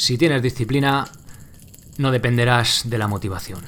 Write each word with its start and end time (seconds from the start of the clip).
Si 0.00 0.16
tienes 0.16 0.40
disciplina, 0.40 1.04
no 1.98 2.10
dependerás 2.10 2.88
de 2.88 2.96
la 2.96 3.06
motivación. 3.06 3.60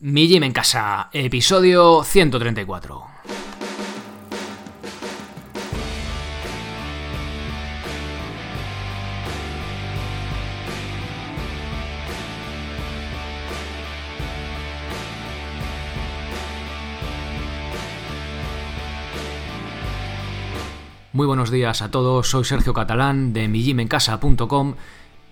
Mi 0.00 0.26
Gym 0.26 0.42
en 0.42 0.52
Casa, 0.52 1.08
episodio 1.12 2.02
134. 2.02 3.04
Muy 21.12 21.26
buenos 21.28 21.52
días 21.52 21.82
a 21.82 21.92
todos, 21.92 22.28
soy 22.28 22.44
Sergio 22.44 22.74
Catalán 22.74 23.32
de 23.32 23.46
migymencasa.com 23.46 24.74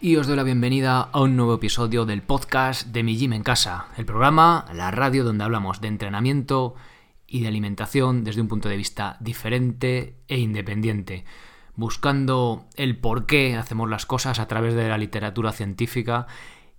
y 0.02 0.16
os 0.16 0.27
doy 0.27 0.36
la 0.36 0.45
bienvenida 0.45 1.02
a 1.12 1.20
un 1.20 1.36
nuevo 1.36 1.54
episodio 1.54 2.06
del 2.06 2.22
podcast 2.22 2.86
de 2.86 3.02
Mi 3.02 3.18
Gym 3.18 3.34
en 3.34 3.42
Casa, 3.42 3.88
el 3.98 4.06
programa, 4.06 4.64
la 4.72 4.91
radio 4.91 5.24
donde 5.24 5.45
hablamos 5.45 5.82
de 5.82 5.88
entrenamiento 5.88 6.74
y 7.27 7.42
de 7.42 7.48
alimentación 7.48 8.24
desde 8.24 8.41
un 8.41 8.48
punto 8.48 8.70
de 8.70 8.78
vista 8.78 9.18
diferente 9.20 10.16
e 10.27 10.38
independiente, 10.38 11.27
buscando 11.77 12.64
el 12.77 12.96
por 12.96 13.27
qué 13.27 13.56
hacemos 13.56 13.91
las 13.91 14.06
cosas 14.06 14.38
a 14.38 14.48
través 14.48 14.72
de 14.72 14.88
la 14.88 14.96
literatura 14.96 15.52
científica, 15.52 16.27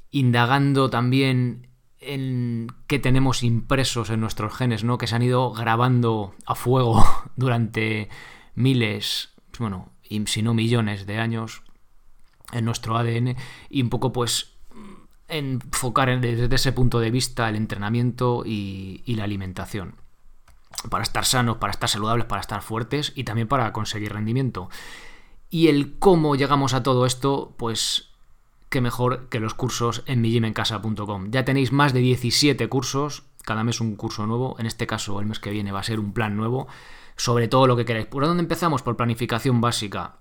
indagando 0.09 0.89
también 0.89 1.67
en 1.99 2.69
qué 2.87 2.97
tenemos 2.97 3.43
impresos 3.43 4.09
en 4.09 4.19
nuestros 4.19 4.55
genes, 4.55 4.83
¿no? 4.83 4.97
que 4.97 5.05
se 5.05 5.15
han 5.15 5.21
ido 5.21 5.51
grabando 5.51 6.33
a 6.47 6.55
fuego 6.55 7.05
durante 7.35 8.09
miles, 8.55 9.29
bueno, 9.59 9.91
si 10.25 10.41
no 10.41 10.55
millones 10.55 11.05
de 11.05 11.19
años 11.19 11.61
en 12.51 12.65
nuestro 12.65 12.97
ADN 12.97 13.35
y 13.69 13.81
un 13.81 13.89
poco 13.89 14.11
pues 14.11 14.57
enfocar 15.27 16.19
desde 16.19 16.53
ese 16.53 16.71
punto 16.73 16.99
de 16.99 17.09
vista 17.09 17.49
el 17.49 17.55
entrenamiento 17.55 18.43
y, 18.45 19.03
la 19.07 19.23
alimentación. 19.23 19.95
Para 20.89 21.03
estar 21.03 21.25
sanos, 21.25 21.57
para 21.57 21.71
estar 21.71 21.89
saludables, 21.89 22.25
para 22.25 22.41
estar 22.41 22.61
fuertes 22.61 23.13
y 23.15 23.23
también 23.23 23.47
para 23.47 23.71
conseguir 23.71 24.13
rendimiento. 24.13 24.69
Y 25.49 25.67
el 25.67 25.97
cómo 25.99 26.35
llegamos 26.35 26.73
a 26.73 26.83
todo 26.83 27.05
esto, 27.05 27.55
pues 27.57 28.09
qué 28.69 28.81
mejor 28.81 29.29
que 29.29 29.39
los 29.39 29.53
cursos 29.53 30.03
en 30.05 30.21
mijimencasa.com. 30.21 31.31
Ya 31.31 31.45
tenéis 31.45 31.71
más 31.71 31.93
de 31.93 31.99
17 31.99 32.67
cursos, 32.69 33.23
cada 33.43 33.63
mes 33.63 33.81
un 33.81 33.95
curso 33.95 34.25
nuevo, 34.25 34.55
en 34.59 34.65
este 34.65 34.87
caso 34.87 35.19
el 35.19 35.25
mes 35.25 35.39
que 35.39 35.51
viene 35.51 35.71
va 35.71 35.79
a 35.79 35.83
ser 35.83 35.99
un 35.99 36.13
plan 36.13 36.35
nuevo 36.37 36.67
sobre 37.21 37.47
todo 37.47 37.67
lo 37.67 37.75
que 37.75 37.85
queréis. 37.85 38.07
¿Por 38.07 38.25
dónde 38.25 38.41
empezamos? 38.41 38.81
Por 38.81 38.97
planificación 38.97 39.61
básica. 39.61 40.20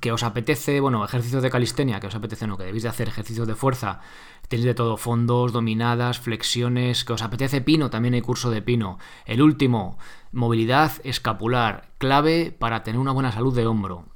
Que 0.00 0.12
os 0.12 0.22
apetece, 0.22 0.80
bueno, 0.80 1.04
ejercicios 1.04 1.42
de 1.42 1.50
calistenia, 1.50 2.00
que 2.00 2.06
os 2.06 2.14
apetece, 2.14 2.46
no, 2.46 2.56
que 2.56 2.64
debéis 2.64 2.82
de 2.82 2.88
hacer 2.88 3.08
ejercicios 3.08 3.46
de 3.46 3.54
fuerza. 3.54 4.00
Tenéis 4.48 4.66
de 4.66 4.74
todo, 4.74 4.96
fondos, 4.96 5.52
dominadas, 5.52 6.18
flexiones, 6.18 7.04
que 7.04 7.12
os 7.12 7.22
apetece 7.22 7.60
pino, 7.60 7.90
también 7.90 8.14
hay 8.14 8.22
curso 8.22 8.50
de 8.50 8.62
pino. 8.62 8.98
El 9.24 9.42
último, 9.42 9.98
movilidad 10.32 10.92
escapular, 11.04 11.90
clave 11.98 12.54
para 12.56 12.82
tener 12.82 13.00
una 13.00 13.12
buena 13.12 13.32
salud 13.32 13.54
de 13.54 13.66
hombro. 13.66 14.06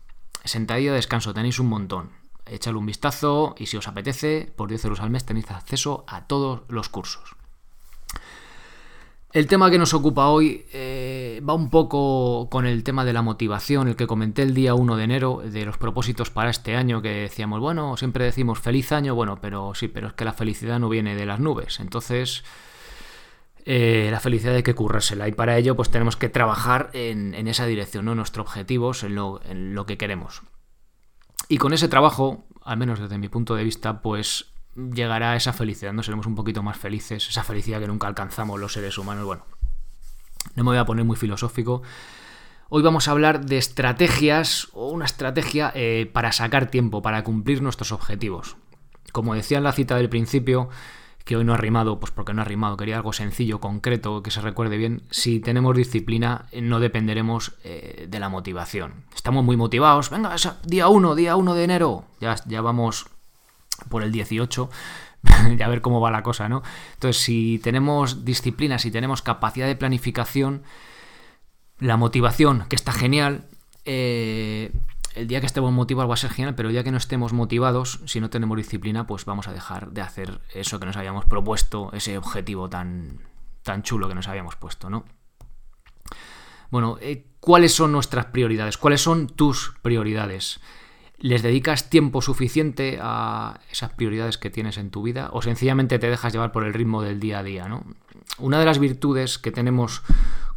Sentadilla 0.44 0.91
de 0.91 0.97
descanso, 0.97 1.34
tenéis 1.34 1.58
un 1.58 1.69
montón. 1.69 2.10
Echadle 2.47 2.78
un 2.78 2.86
vistazo 2.86 3.54
y 3.58 3.66
si 3.66 3.77
os 3.77 3.88
apetece, 3.88 4.52
por 4.56 4.69
10 4.69 4.84
euros 4.84 5.00
al 5.00 5.10
mes 5.10 5.24
tenéis 5.24 5.50
acceso 5.50 6.04
a 6.06 6.27
todos 6.27 6.62
los 6.69 6.88
cursos. 6.88 7.36
El 9.37 9.48
tema 9.48 9.70
que 9.70 9.77
nos 9.77 9.92
ocupa 9.92 10.29
hoy 10.29 10.65
eh, 10.73 11.42
va 11.47 11.53
un 11.53 11.69
poco 11.69 12.48
con 12.48 12.65
el 12.65 12.83
tema 12.83 13.05
de 13.05 13.12
la 13.12 13.20
motivación, 13.20 13.87
el 13.87 13.95
que 13.95 14.06
comenté 14.06 14.41
el 14.41 14.55
día 14.55 14.73
1 14.73 14.97
de 14.97 15.05
enero, 15.05 15.43
de 15.45 15.67
los 15.67 15.77
propósitos 15.77 16.31
para 16.31 16.48
este 16.48 16.75
año, 16.75 17.03
que 17.03 17.11
decíamos, 17.11 17.61
bueno, 17.61 17.98
siempre 17.98 18.25
decimos 18.25 18.59
feliz 18.61 18.93
año, 18.93 19.15
bueno, 19.15 19.39
pero 19.39 19.75
sí, 19.75 19.89
pero 19.89 20.09
es 20.09 20.15
que 20.15 20.25
la 20.25 20.33
felicidad 20.33 20.78
no 20.78 20.89
viene 20.89 21.15
de 21.15 21.27
las 21.27 21.38
nubes. 21.38 21.81
Entonces, 21.81 22.44
eh, 23.66 24.09
la 24.10 24.21
felicidad 24.21 24.55
hay 24.55 24.62
que 24.62 24.75
currársela 24.75 25.28
y 25.28 25.33
para 25.33 25.59
ello 25.59 25.77
pues 25.77 25.91
tenemos 25.91 26.16
que 26.16 26.31
trabajar 26.31 26.89
en, 26.94 27.34
esa 27.47 27.66
dirección, 27.66 28.06
¿no? 28.06 28.15
Nuestros 28.15 28.47
objetivos, 28.47 29.03
en 29.03 29.19
en 29.50 29.75
lo 29.75 29.84
que 29.84 29.99
queremos. 29.99 30.44
Y 31.50 31.59
con 31.59 31.75
ese 31.75 31.89
trabajo, 31.89 32.47
al 32.62 32.78
menos 32.78 33.00
desde 33.00 33.19
mi 33.19 33.28
punto 33.28 33.55
de 33.55 33.65
vista, 33.65 34.00
pues 34.00 34.56
llegará 34.76 35.37
esa 35.37 35.53
felicidad, 35.53 35.92
¿no? 35.92 36.03
Seremos 36.03 36.26
un 36.26 36.34
poquito 36.34 36.62
más 36.62 36.76
felices, 36.76 37.28
esa 37.28 37.42
felicidad 37.42 37.81
que 37.81 37.87
nunca 37.87 38.06
alcanzamos 38.06 38.60
los 38.60 38.72
seres 38.72 38.98
humanos. 38.98 39.25
Bueno, 39.25 39.44
no 40.54 40.64
me 40.64 40.70
voy 40.70 40.78
a 40.78 40.84
poner 40.84 41.04
muy 41.04 41.16
filosófico. 41.16 41.82
Hoy 42.69 42.82
vamos 42.82 43.09
a 43.09 43.12
hablar 43.12 43.44
de 43.47 43.59
estrategias 43.59 44.69
o 44.72 44.91
una 44.91 45.04
estrategia 45.04 45.72
eh, 45.75 46.10
para 46.12 46.32
sacar 46.32 46.69
tiempo, 46.69 47.00
para 47.00 47.22
cumplir 47.22 47.62
nuestros 47.62 47.92
objetivos. 47.92 48.56
Como 49.12 49.34
decía 49.34 49.59
en 49.59 49.65
la 49.65 49.72
cita 49.72 49.97
del 49.97 50.09
principio, 50.09 50.69
que 51.25 51.36
hoy 51.36 51.44
no 51.44 51.54
ha 51.54 51.56
rimado, 51.56 51.98
pues 52.00 52.12
porque 52.12 52.34
no 52.34 52.42
ha 52.42 52.44
rimado, 52.44 52.76
quería 52.76 52.97
algo 52.97 53.12
sencillo, 53.12 53.60
concreto, 53.60 54.22
que 54.22 54.31
se 54.31 54.41
recuerde 54.41 54.76
bien. 54.76 55.03
Si 55.10 55.41
tenemos 55.41 55.76
disciplina, 55.76 56.47
no 56.60 56.81
dependeremos 56.81 57.54
eh, 57.65 58.06
de 58.09 58.20
la 58.20 58.28
motivación. 58.28 59.04
Estamos 59.15 59.44
muy 59.44 59.56
motivados, 59.56 60.10
venga, 60.10 60.34
día 60.65 60.88
1, 60.88 61.15
día 61.15 61.36
1 61.36 61.54
de 61.54 61.65
enero, 61.65 62.04
ya, 62.20 62.36
ya 62.47 62.60
vamos 62.60 63.06
por 63.88 64.03
el 64.03 64.12
18, 64.12 64.70
ya 65.56 65.69
ver 65.69 65.81
cómo 65.81 66.00
va 66.00 66.10
la 66.10 66.22
cosa, 66.22 66.48
¿no? 66.48 66.62
Entonces, 66.94 67.22
si 67.22 67.59
tenemos 67.62 68.25
disciplina, 68.25 68.78
si 68.78 68.91
tenemos 68.91 69.22
capacidad 69.22 69.66
de 69.66 69.76
planificación, 69.76 70.62
la 71.78 71.97
motivación, 71.97 72.65
que 72.69 72.76
está 72.76 72.92
genial, 72.92 73.44
eh, 73.84 74.72
el 75.15 75.26
día 75.26 75.41
que 75.41 75.47
estemos 75.47 75.72
motivados 75.72 76.10
va 76.10 76.15
a 76.15 76.19
ser 76.19 76.31
genial, 76.31 76.54
pero 76.54 76.69
el 76.69 76.75
día 76.75 76.84
que 76.84 76.91
no 76.91 76.98
estemos 76.98 77.32
motivados, 77.32 78.00
si 78.04 78.20
no 78.20 78.31
tenemos 78.31 78.56
disciplina, 78.56 79.06
pues 79.06 79.25
vamos 79.25 79.48
a 79.48 79.53
dejar 79.53 79.91
de 79.92 80.03
hacer 80.03 80.41
eso 80.54 80.78
que 80.78 80.86
nos 80.86 80.97
habíamos 80.97 81.25
propuesto, 81.25 81.91
ese 81.92 82.19
objetivo 82.19 82.69
tan, 82.69 83.20
tan 83.62 83.82
chulo 83.82 84.09
que 84.09 84.15
nos 84.15 84.28
habíamos 84.28 84.56
puesto, 84.56 84.91
¿no? 84.91 85.04
Bueno, 86.70 86.98
eh, 87.00 87.26
¿cuáles 87.41 87.75
son 87.75 87.92
nuestras 87.92 88.26
prioridades? 88.26 88.76
¿Cuáles 88.76 89.00
son 89.00 89.28
tus 89.28 89.75
prioridades? 89.82 90.60
¿Les 91.19 91.43
dedicas 91.43 91.88
tiempo 91.88 92.21
suficiente 92.21 92.99
a 93.00 93.60
esas 93.71 93.93
prioridades 93.93 94.37
que 94.37 94.50
tienes 94.50 94.77
en 94.77 94.91
tu 94.91 95.03
vida 95.03 95.31
o 95.32 95.41
sencillamente 95.41 95.99
te 95.99 96.10
dejas 96.10 96.32
llevar 96.32 96.53
por 96.53 96.65
el 96.65 96.75
ritmo 96.75 97.03
del 97.03 97.21
día 97.21 97.38
a 97.38 97.43
día? 97.43 97.69
¿no? 97.69 97.84
Una 98.38 98.59
de 98.59 98.66
las 98.66 98.78
virtudes 98.78 99.38
que 99.38 99.50
tenemos 99.50 100.03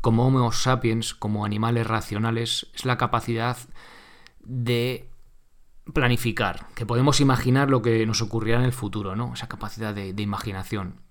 como 0.01 0.27
Homo 0.27 0.51
sapiens, 0.51 1.13
como 1.13 1.45
animales 1.45 1.87
racionales, 1.87 2.67
es 2.73 2.85
la 2.85 2.97
capacidad 2.97 3.57
de 4.41 5.09
planificar, 5.93 6.67
que 6.75 6.85
podemos 6.85 7.19
imaginar 7.19 7.69
lo 7.69 7.81
que 7.81 8.05
nos 8.05 8.21
ocurrirá 8.21 8.59
en 8.59 8.65
el 8.65 8.73
futuro, 8.73 9.15
¿no? 9.15 9.33
Esa 9.33 9.47
capacidad 9.47 9.93
de, 9.93 10.13
de 10.13 10.23
imaginación. 10.23 11.01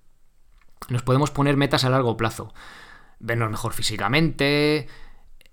Nos 0.89 1.03
podemos 1.03 1.31
poner 1.31 1.57
metas 1.57 1.83
a 1.83 1.89
largo 1.89 2.17
plazo, 2.17 2.53
vernos 3.19 3.51
mejor 3.51 3.73
físicamente, 3.73 4.87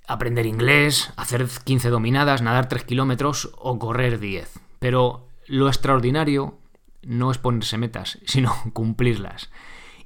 aprender 0.07 0.47
inglés, 0.47 1.13
hacer 1.17 1.47
15 1.65 1.91
dominadas, 1.91 2.43
nadar 2.43 2.69
3 2.69 2.85
kilómetros 2.85 3.51
o 3.59 3.79
correr 3.79 4.19
10. 4.19 4.61
Pero 4.79 5.29
lo 5.47 5.69
extraordinario 5.69 6.59
no 7.03 7.31
es 7.31 7.39
ponerse 7.39 7.79
metas, 7.79 8.19
sino 8.27 8.55
cumplirlas. 8.73 9.51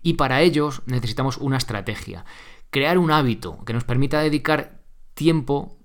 Y 0.03 0.15
para 0.15 0.41
ellos 0.41 0.83
necesitamos 0.87 1.37
una 1.37 1.59
estrategia, 1.59 2.25
crear 2.71 2.99
un 2.99 3.11
hábito 3.11 3.65
que 3.65 3.73
nos 3.75 3.85
permita 3.85 4.21
dedicar 4.21 4.81
tiempo 5.15 5.77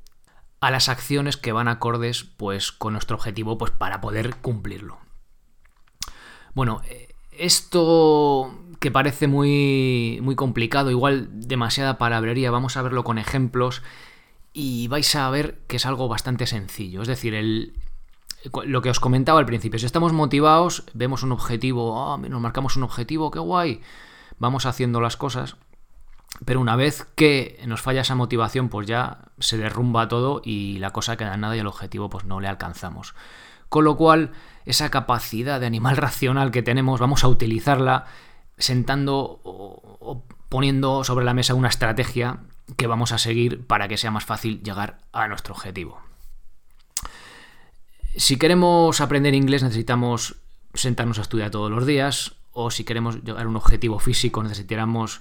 a 0.61 0.71
las 0.71 0.87
acciones 0.87 1.37
que 1.37 1.51
van 1.51 1.67
acordes 1.67 2.23
pues 2.23 2.71
con 2.71 2.93
nuestro 2.93 3.17
objetivo 3.17 3.57
pues 3.57 3.71
para 3.71 4.01
poder 4.01 4.37
cumplirlo. 4.37 4.97
Bueno, 6.53 6.81
esto 7.39 8.53
que 8.79 8.91
parece 8.91 9.27
muy, 9.27 10.19
muy 10.21 10.35
complicado, 10.35 10.91
igual 10.91 11.29
demasiada 11.31 11.97
palabrería, 11.97 12.51
vamos 12.51 12.77
a 12.77 12.81
verlo 12.81 13.03
con 13.03 13.17
ejemplos 13.17 13.81
y 14.53 14.87
vais 14.87 15.15
a 15.15 15.29
ver 15.29 15.59
que 15.67 15.77
es 15.77 15.85
algo 15.85 16.07
bastante 16.07 16.47
sencillo. 16.47 17.01
Es 17.01 17.07
decir, 17.07 17.33
el, 17.33 17.73
lo 18.65 18.81
que 18.81 18.89
os 18.89 18.99
comentaba 18.99 19.39
al 19.39 19.45
principio, 19.45 19.79
si 19.79 19.85
estamos 19.85 20.13
motivados, 20.13 20.83
vemos 20.93 21.23
un 21.23 21.31
objetivo, 21.31 21.93
oh, 21.93 22.17
nos 22.17 22.41
marcamos 22.41 22.75
un 22.75 22.83
objetivo, 22.83 23.31
qué 23.31 23.39
guay, 23.39 23.81
vamos 24.39 24.65
haciendo 24.65 25.01
las 25.01 25.17
cosas, 25.17 25.57
pero 26.43 26.59
una 26.59 26.75
vez 26.75 27.07
que 27.15 27.61
nos 27.65 27.81
falla 27.81 28.01
esa 28.01 28.15
motivación, 28.15 28.69
pues 28.69 28.87
ya 28.87 29.19
se 29.39 29.57
derrumba 29.57 30.07
todo 30.07 30.41
y 30.43 30.77
la 30.79 30.91
cosa 30.91 31.17
queda 31.17 31.33
en 31.33 31.41
nada 31.41 31.55
y 31.55 31.59
el 31.59 31.67
objetivo 31.67 32.09
pues 32.09 32.25
no 32.25 32.39
le 32.39 32.47
alcanzamos. 32.47 33.15
Con 33.69 33.85
lo 33.85 33.95
cual, 33.95 34.31
esa 34.65 34.89
capacidad 34.89 35.59
de 35.59 35.65
animal 35.65 35.97
racional 35.97 36.51
que 36.51 36.63
tenemos, 36.63 36.99
vamos 36.99 37.23
a 37.23 37.27
utilizarla 37.27 38.05
sentando 38.57 39.41
o 39.43 40.23
poniendo 40.49 41.03
sobre 41.03 41.25
la 41.25 41.33
mesa 41.33 41.53
una 41.53 41.67
estrategia 41.67 42.39
que 42.77 42.87
vamos 42.87 43.11
a 43.11 43.17
seguir 43.17 43.65
para 43.65 43.87
que 43.87 43.97
sea 43.97 44.11
más 44.11 44.25
fácil 44.25 44.63
llegar 44.63 44.99
a 45.11 45.27
nuestro 45.27 45.53
objetivo. 45.53 45.99
Si 48.15 48.37
queremos 48.37 49.01
aprender 49.01 49.33
inglés 49.33 49.63
necesitamos 49.63 50.37
sentarnos 50.73 51.19
a 51.19 51.21
estudiar 51.21 51.51
todos 51.51 51.69
los 51.69 51.85
días 51.85 52.35
o 52.53 52.71
si 52.71 52.83
queremos 52.83 53.23
llegar 53.23 53.45
a 53.45 53.49
un 53.49 53.57
objetivo 53.57 53.99
físico 53.99 54.41
necesitamos 54.41 55.19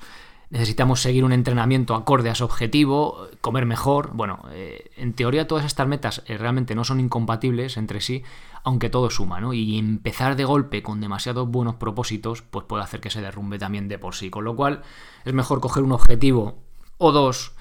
necesitamos 0.50 1.00
seguir 1.00 1.25
un 1.25 1.32
entrenamiento 1.32 1.94
acorde 1.94 2.29
a 2.29 2.32
ese 2.32 2.44
objetivo, 2.44 3.29
comer 3.41 3.67
mejor. 3.67 4.11
Bueno, 4.12 4.44
eh, 4.52 4.91
en 4.96 5.12
teoría 5.14 5.46
todas 5.46 5.64
estas 5.64 5.88
metas 5.88 6.23
eh, 6.26 6.38
realmente 6.38 6.75
no 6.75 6.85
son 6.85 7.00
incompatibles 7.00 7.76
entre 7.76 8.00
sí, 8.00 8.23
aunque 8.62 8.91
todo 8.91 9.11
suma, 9.11 9.41
¿no? 9.41 9.52
Y 9.52 9.79
empezar 9.79 10.37
de 10.37 10.44
golpe 10.44 10.82
con 10.82 11.00
demasiados 11.00 11.49
buenos 11.49 11.76
propósitos, 11.76 12.43
pues 12.43 12.64
puede 12.67 12.82
hacer 12.82 13.00
que 13.00 13.11
se 13.11 13.20
derrumbe 13.20 13.58
también 13.58 13.88
de 13.88 13.99
por 13.99 14.14
sí. 14.14 14.31
Con 14.31 14.44
lo 14.44 14.56
cual, 14.56 14.82
es 15.25 15.35
mejor 15.35 15.61
coger 15.61 15.82
un 15.82 15.93
objetivo 15.93 16.58
o 16.99 17.12
dos 17.12 17.52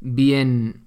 bien 0.00 0.86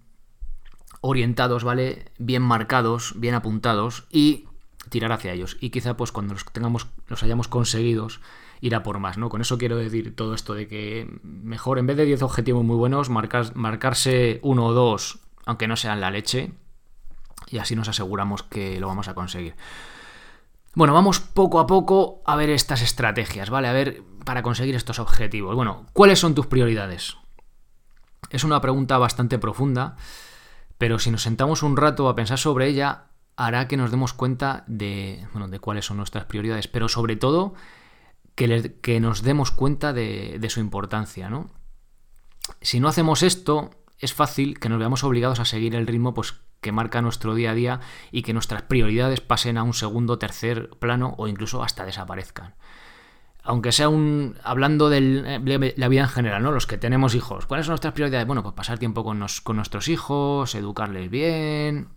orientados, 1.02 1.64
¿vale? 1.64 2.12
Bien 2.18 2.42
marcados, 2.42 3.14
bien 3.16 3.36
apuntados 3.36 4.06
y 4.12 4.46
tirar 4.90 5.12
hacia 5.12 5.34
ellos. 5.34 5.58
Y 5.60 5.70
quizá, 5.70 5.96
pues 5.98 6.12
cuando 6.12 6.34
los 6.34 6.46
tengamos, 6.46 6.88
los 7.08 7.24
hayamos 7.24 7.48
conseguidos, 7.48 8.22
ir 8.66 8.74
a 8.74 8.82
por 8.82 8.98
más, 8.98 9.20
¿no? 9.20 9.30
Con 9.30 9.42
eso 9.42 9.60
quiero 9.60 9.78
decir 9.78 10.16
todo 10.16 10.34
esto 10.34 10.56
de 10.56 10.68
que 10.68 11.08
mejor, 11.22 11.78
en 11.78 11.86
vez 11.86 11.98
de 11.98 12.06
10 12.06 12.24
objetivos 12.24 12.64
muy 12.64 12.76
buenos, 12.76 13.12
marcarse 13.12 14.40
uno 14.42 14.66
o 14.66 14.74
dos, 14.74 15.20
aunque 15.46 15.68
no 15.68 15.76
sean 15.76 16.02
la 16.02 16.10
leche, 16.10 16.52
y 17.48 17.60
así 17.60 17.76
nos 17.76 17.90
aseguramos 17.90 18.42
que 18.42 18.80
lo 18.80 18.88
vamos 18.88 19.08
a 19.08 19.14
conseguir. 19.14 19.56
Bueno, 20.74 20.96
vamos 20.96 21.20
poco 21.20 21.60
a 21.60 21.68
poco 21.68 22.24
a 22.26 22.36
ver 22.36 22.50
estas 22.50 22.82
estrategias, 22.82 23.52
¿vale? 23.52 23.68
A 23.68 23.72
ver, 23.74 24.02
para 24.26 24.42
conseguir 24.42 24.74
estos 24.74 24.98
objetivos. 24.98 25.56
Bueno, 25.56 25.86
¿cuáles 25.94 26.18
son 26.18 26.34
tus 26.34 26.48
prioridades? 26.48 27.18
Es 28.32 28.44
una 28.44 28.62
pregunta 28.62 28.98
bastante 28.98 29.38
profunda, 29.38 29.96
pero 30.80 30.98
si 30.98 31.12
nos 31.12 31.22
sentamos 31.22 31.62
un 31.62 31.78
rato 31.78 32.10
a 32.10 32.16
pensar 32.16 32.40
sobre 32.40 32.68
ella, 32.68 33.04
hará 33.36 33.68
que 33.68 33.78
nos 33.78 33.92
demos 33.92 34.14
cuenta 34.14 34.64
de, 34.66 35.28
bueno, 35.34 35.50
de 35.50 35.60
cuáles 35.60 35.86
son 35.86 35.98
nuestras 35.98 36.26
prioridades, 36.26 36.68
pero 36.68 36.90
sobre 36.90 37.16
todo 37.16 37.54
que, 38.36 38.78
que 38.82 39.00
nos 39.00 39.24
demos 39.24 39.52
cuenta 39.52 39.94
de, 39.94 40.46
su 40.50 40.60
importancia, 40.60 41.30
¿no? 41.30 41.50
Si 42.62 42.80
no 42.80 42.88
hacemos 42.88 43.24
esto, 43.24 43.72
es 44.00 44.14
fácil 44.14 44.60
que 44.60 44.70
nos 44.70 44.78
veamos 44.78 45.04
obligados 45.04 45.40
a 45.40 45.46
seguir 45.46 45.74
el 45.76 45.88
ritmo 45.88 46.14
pues, 46.14 46.36
que 46.62 46.72
marca 46.72 47.02
nuestro 47.02 47.34
día 47.34 47.52
a 47.52 47.56
día 47.56 47.80
y 48.12 48.22
que 48.22 48.34
nuestras 48.34 48.64
prioridades 48.64 49.22
pasen 49.22 49.58
a 49.58 49.64
un 49.64 49.74
segundo, 49.74 50.20
tercer 50.20 50.70
plano 50.80 51.16
o 51.18 51.28
incluso 51.28 51.64
hasta 51.64 51.86
desaparezcan. 51.86 52.56
Aunque 53.44 53.72
sea 53.72 53.90
un. 53.90 54.38
hablando 54.44 54.90
de 54.90 55.74
la 55.78 55.88
vida 55.88 56.02
en 56.02 56.08
general, 56.08 56.42
¿no? 56.42 56.52
Los 56.52 56.66
que 56.66 56.80
tenemos 56.80 57.14
hijos. 57.14 57.46
¿Cuáles 57.46 57.68
son 57.68 57.74
nuestras 57.74 57.94
prioridades? 57.94 58.26
Bueno, 58.26 58.42
pues 58.42 58.56
pasar 58.56 58.80
tiempo 58.80 59.04
con, 59.04 59.24
con 59.44 59.56
nuestros 59.56 59.88
hijos, 59.88 60.56
educarles 60.56 61.12
bien. 61.12 61.90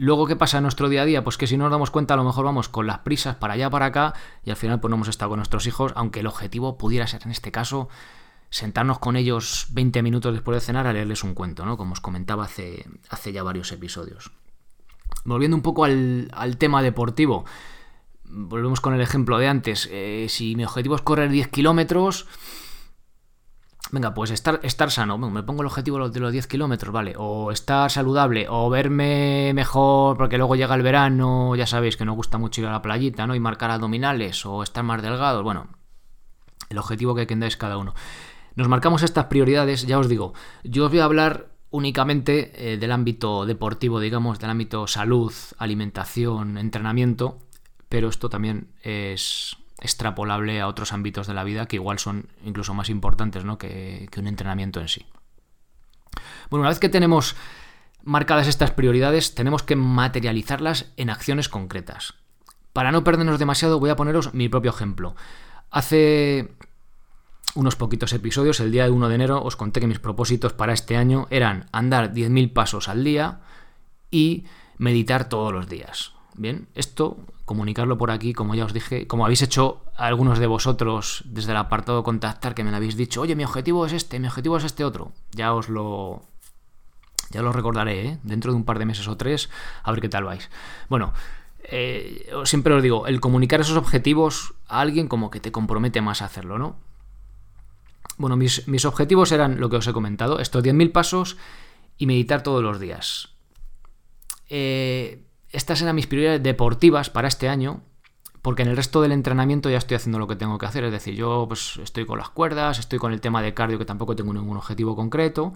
Luego, 0.00 0.26
¿qué 0.26 0.34
pasa 0.34 0.56
en 0.56 0.62
nuestro 0.62 0.88
día 0.88 1.02
a 1.02 1.04
día? 1.04 1.22
Pues 1.22 1.36
que 1.36 1.46
si 1.46 1.58
no 1.58 1.64
nos 1.64 1.72
damos 1.72 1.90
cuenta, 1.90 2.14
a 2.14 2.16
lo 2.16 2.24
mejor 2.24 2.46
vamos 2.46 2.70
con 2.70 2.86
las 2.86 3.00
prisas 3.00 3.36
para 3.36 3.52
allá, 3.52 3.68
para 3.68 3.84
acá, 3.84 4.14
y 4.42 4.48
al 4.48 4.56
final 4.56 4.80
pues 4.80 4.88
no 4.88 4.96
hemos 4.96 5.08
estado 5.08 5.28
con 5.28 5.40
nuestros 5.40 5.66
hijos, 5.66 5.92
aunque 5.94 6.20
el 6.20 6.26
objetivo 6.26 6.78
pudiera 6.78 7.06
ser 7.06 7.20
en 7.26 7.30
este 7.30 7.52
caso 7.52 7.90
sentarnos 8.48 8.98
con 8.98 9.16
ellos 9.16 9.66
20 9.72 10.02
minutos 10.02 10.32
después 10.32 10.56
de 10.56 10.64
cenar 10.64 10.86
a 10.86 10.94
leerles 10.94 11.22
un 11.22 11.34
cuento, 11.34 11.66
¿no? 11.66 11.76
Como 11.76 11.92
os 11.92 12.00
comentaba 12.00 12.44
hace, 12.44 12.86
hace 13.10 13.32
ya 13.32 13.42
varios 13.42 13.72
episodios. 13.72 14.32
Volviendo 15.26 15.54
un 15.54 15.62
poco 15.62 15.84
al, 15.84 16.56
tema 16.58 16.80
deportivo, 16.80 17.44
volvemos 18.24 18.80
con 18.80 18.94
el 18.94 19.02
ejemplo 19.02 19.36
de 19.36 19.48
antes. 19.48 19.86
Eh, 19.92 20.28
si 20.30 20.56
mi 20.56 20.64
objetivo 20.64 20.94
es 20.94 21.02
correr 21.02 21.28
10 21.28 21.48
kilómetros, 21.48 22.26
venga, 23.92 24.14
pues 24.14 24.30
estar, 24.30 24.60
estar 24.62 24.90
sano, 24.90 25.18
me 25.18 25.42
pongo 25.42 25.62
el 25.62 25.66
objetivo 25.66 26.08
de 26.08 26.20
los 26.20 26.32
10 26.32 26.46
kilómetros, 26.46 26.92
¿vale? 26.92 27.14
O 27.16 27.50
estar 27.50 27.90
saludable, 27.90 28.46
o 28.48 28.70
verme 28.70 29.52
mejor 29.54 30.16
porque 30.16 30.38
luego 30.38 30.56
llega 30.56 30.74
el 30.74 30.82
verano, 30.82 31.54
ya 31.56 31.66
sabéis 31.66 31.96
que 31.96 32.04
nos 32.04 32.16
gusta 32.16 32.38
mucho 32.38 32.60
ir 32.60 32.66
a 32.66 32.72
la 32.72 32.82
playita, 32.82 33.26
¿no? 33.26 33.34
Y 33.34 33.40
marcar 33.40 33.70
abdominales, 33.70 34.44
o 34.46 34.62
estar 34.62 34.84
más 34.84 35.02
delgado, 35.02 35.42
bueno, 35.42 35.68
el 36.68 36.78
objetivo 36.78 37.14
que 37.14 37.26
tengáis 37.26 37.56
cada 37.56 37.76
uno 37.76 37.94
nos 38.60 38.68
marcamos 38.68 39.02
estas 39.02 39.26
prioridades, 39.26 39.86
ya 39.86 39.98
os 39.98 40.08
digo, 40.08 40.34
yo 40.64 40.84
os 40.84 40.90
voy 40.90 41.00
a 41.00 41.04
hablar 41.04 41.50
únicamente 41.70 42.72
eh, 42.72 42.76
del 42.76 42.92
ámbito 42.92 43.46
deportivo, 43.46 44.00
digamos, 44.00 44.38
del 44.38 44.50
ámbito 44.50 44.86
salud, 44.86 45.32
alimentación, 45.58 46.58
entrenamiento, 46.58 47.38
pero 47.88 48.08
esto 48.08 48.28
también 48.28 48.68
es 48.82 49.56
extrapolable 49.80 50.60
a 50.60 50.68
otros 50.68 50.92
ámbitos 50.92 51.26
de 51.26 51.34
la 51.34 51.44
vida 51.44 51.66
que 51.66 51.76
igual 51.76 51.98
son 51.98 52.28
incluso 52.44 52.74
más 52.74 52.90
importantes 52.90 53.44
¿no? 53.44 53.58
que, 53.58 54.08
un 54.16 54.26
entrenamiento 54.26 54.80
en 54.80 54.88
sí. 54.88 55.06
Bueno, 56.50 56.62
una 56.62 56.70
vez 56.70 56.78
que 56.78 56.88
tenemos 56.88 57.36
marcadas 58.02 58.46
estas 58.46 58.70
prioridades, 58.70 59.34
tenemos 59.34 59.62
que 59.62 59.76
materializarlas 59.76 60.92
en 60.96 61.10
acciones 61.10 61.48
concretas. 61.48 62.14
Para 62.72 62.92
no 62.92 63.04
perdernos 63.04 63.38
demasiado, 63.38 63.80
voy 63.80 63.90
a 63.90 63.96
poneros 63.96 64.34
mi 64.34 64.48
propio 64.48 64.70
ejemplo. 64.70 65.16
Hace 65.70 66.54
unos 67.54 67.76
poquitos 67.76 68.12
episodios, 68.12 68.60
el 68.60 68.72
día 68.72 68.90
1 68.90 69.08
de 69.08 69.14
enero 69.14 69.42
os 69.42 69.56
conté 69.56 69.80
que 69.80 69.86
mis 69.86 69.98
propósitos 69.98 70.52
para 70.52 70.72
este 70.72 70.96
año 70.96 71.26
eran 71.30 71.66
andar 71.72 72.12
10.000 72.12 72.52
pasos 72.52 72.88
al 72.88 73.02
día 73.02 73.40
y 74.10 74.44
meditar 74.78 75.28
todos 75.28 75.52
los 75.52 75.68
días. 75.68 76.12
Bien, 76.34 76.68
esto, 76.74 77.18
comunicarlo 77.50 77.98
por 77.98 78.12
aquí, 78.12 78.32
como 78.32 78.54
ya 78.54 78.64
os 78.64 78.72
dije, 78.72 79.08
como 79.08 79.24
habéis 79.24 79.42
hecho 79.42 79.82
algunos 79.96 80.38
de 80.38 80.46
vosotros 80.46 81.24
desde 81.26 81.50
el 81.50 81.56
apartado 81.56 82.04
contactar, 82.04 82.54
que 82.54 82.62
me 82.62 82.70
lo 82.70 82.76
habéis 82.76 82.96
dicho, 82.96 83.22
oye, 83.22 83.34
mi 83.34 83.42
objetivo 83.42 83.84
es 83.86 83.92
este, 83.92 84.20
mi 84.20 84.28
objetivo 84.28 84.56
es 84.56 84.62
este 84.62 84.84
otro. 84.84 85.10
Ya 85.32 85.52
os 85.52 85.68
lo. 85.68 86.22
Ya 87.30 87.42
lo 87.42 87.52
recordaré, 87.52 88.06
¿eh? 88.06 88.18
dentro 88.22 88.52
de 88.52 88.56
un 88.56 88.64
par 88.64 88.78
de 88.78 88.86
meses 88.86 89.08
o 89.08 89.16
tres, 89.16 89.50
a 89.82 89.90
ver 89.90 90.00
qué 90.00 90.08
tal 90.08 90.22
vais. 90.22 90.48
Bueno, 90.88 91.12
eh, 91.64 92.30
siempre 92.44 92.72
os 92.72 92.84
digo, 92.84 93.08
el 93.08 93.18
comunicar 93.18 93.60
esos 93.60 93.76
objetivos 93.76 94.54
a 94.68 94.80
alguien 94.80 95.08
como 95.08 95.32
que 95.32 95.40
te 95.40 95.50
compromete 95.50 96.00
más 96.02 96.22
a 96.22 96.26
hacerlo, 96.26 96.56
¿no? 96.56 96.76
Bueno, 98.16 98.36
mis, 98.36 98.84
objetivos 98.84 99.32
eran 99.32 99.58
lo 99.58 99.70
que 99.70 99.76
os 99.76 99.86
he 99.88 99.92
comentado, 99.92 100.38
estos 100.38 100.62
10.000 100.62 100.92
pasos 100.92 101.36
y 101.98 102.06
meditar 102.06 102.44
todos 102.44 102.62
los 102.62 102.78
días. 102.78 103.30
Eh, 104.48 105.24
estas 105.50 105.82
eran 105.82 105.96
mis 105.96 106.06
prioridades 106.06 106.42
deportivas 106.42 107.10
para 107.10 107.28
este 107.28 107.48
año, 107.48 107.82
porque 108.42 108.62
en 108.62 108.68
el 108.68 108.76
resto 108.76 109.02
del 109.02 109.12
entrenamiento 109.12 109.68
ya 109.68 109.78
estoy 109.78 109.96
haciendo 109.96 110.18
lo 110.18 110.26
que 110.26 110.36
tengo 110.36 110.58
que 110.58 110.66
hacer, 110.66 110.84
es 110.84 110.92
decir, 110.92 111.14
yo 111.14 111.44
pues 111.46 111.78
estoy 111.82 112.06
con 112.06 112.18
las 112.18 112.30
cuerdas, 112.30 112.78
estoy 112.78 112.98
con 112.98 113.12
el 113.12 113.20
tema 113.20 113.42
de 113.42 113.54
cardio 113.54 113.78
que 113.78 113.84
tampoco 113.84 114.16
tengo 114.16 114.32
ningún 114.32 114.56
objetivo 114.56 114.96
concreto, 114.96 115.52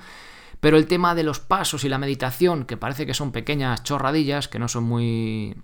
pero 0.60 0.76
el 0.76 0.86
tema 0.86 1.14
de 1.14 1.22
los 1.22 1.40
pasos 1.40 1.84
y 1.84 1.88
la 1.88 1.98
meditación, 1.98 2.64
que 2.64 2.76
parece 2.76 3.06
que 3.06 3.14
son 3.14 3.32
pequeñas 3.32 3.82
chorradillas, 3.82 4.48
que 4.48 4.58
no 4.58 4.68
son 4.68 4.84
muy 4.84 5.56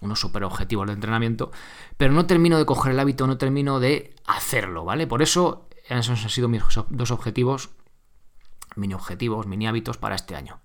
unos 0.00 0.20
super 0.20 0.44
objetivos 0.44 0.86
de 0.86 0.94
entrenamiento, 0.94 1.52
pero 1.96 2.12
no 2.12 2.26
termino 2.26 2.58
de 2.58 2.66
coger 2.66 2.92
el 2.92 3.00
hábito, 3.00 3.26
no 3.26 3.38
termino 3.38 3.78
de 3.78 4.14
hacerlo, 4.26 4.84
¿vale? 4.84 5.06
Por 5.06 5.22
eso 5.22 5.68
esos 5.88 6.22
han 6.22 6.30
sido 6.30 6.48
mis 6.48 6.62
dos 6.90 7.10
objetivos, 7.10 7.70
mini 8.76 8.94
objetivos, 8.94 9.46
mini 9.46 9.66
hábitos 9.66 9.98
para 9.98 10.14
este 10.14 10.34
año. 10.34 10.60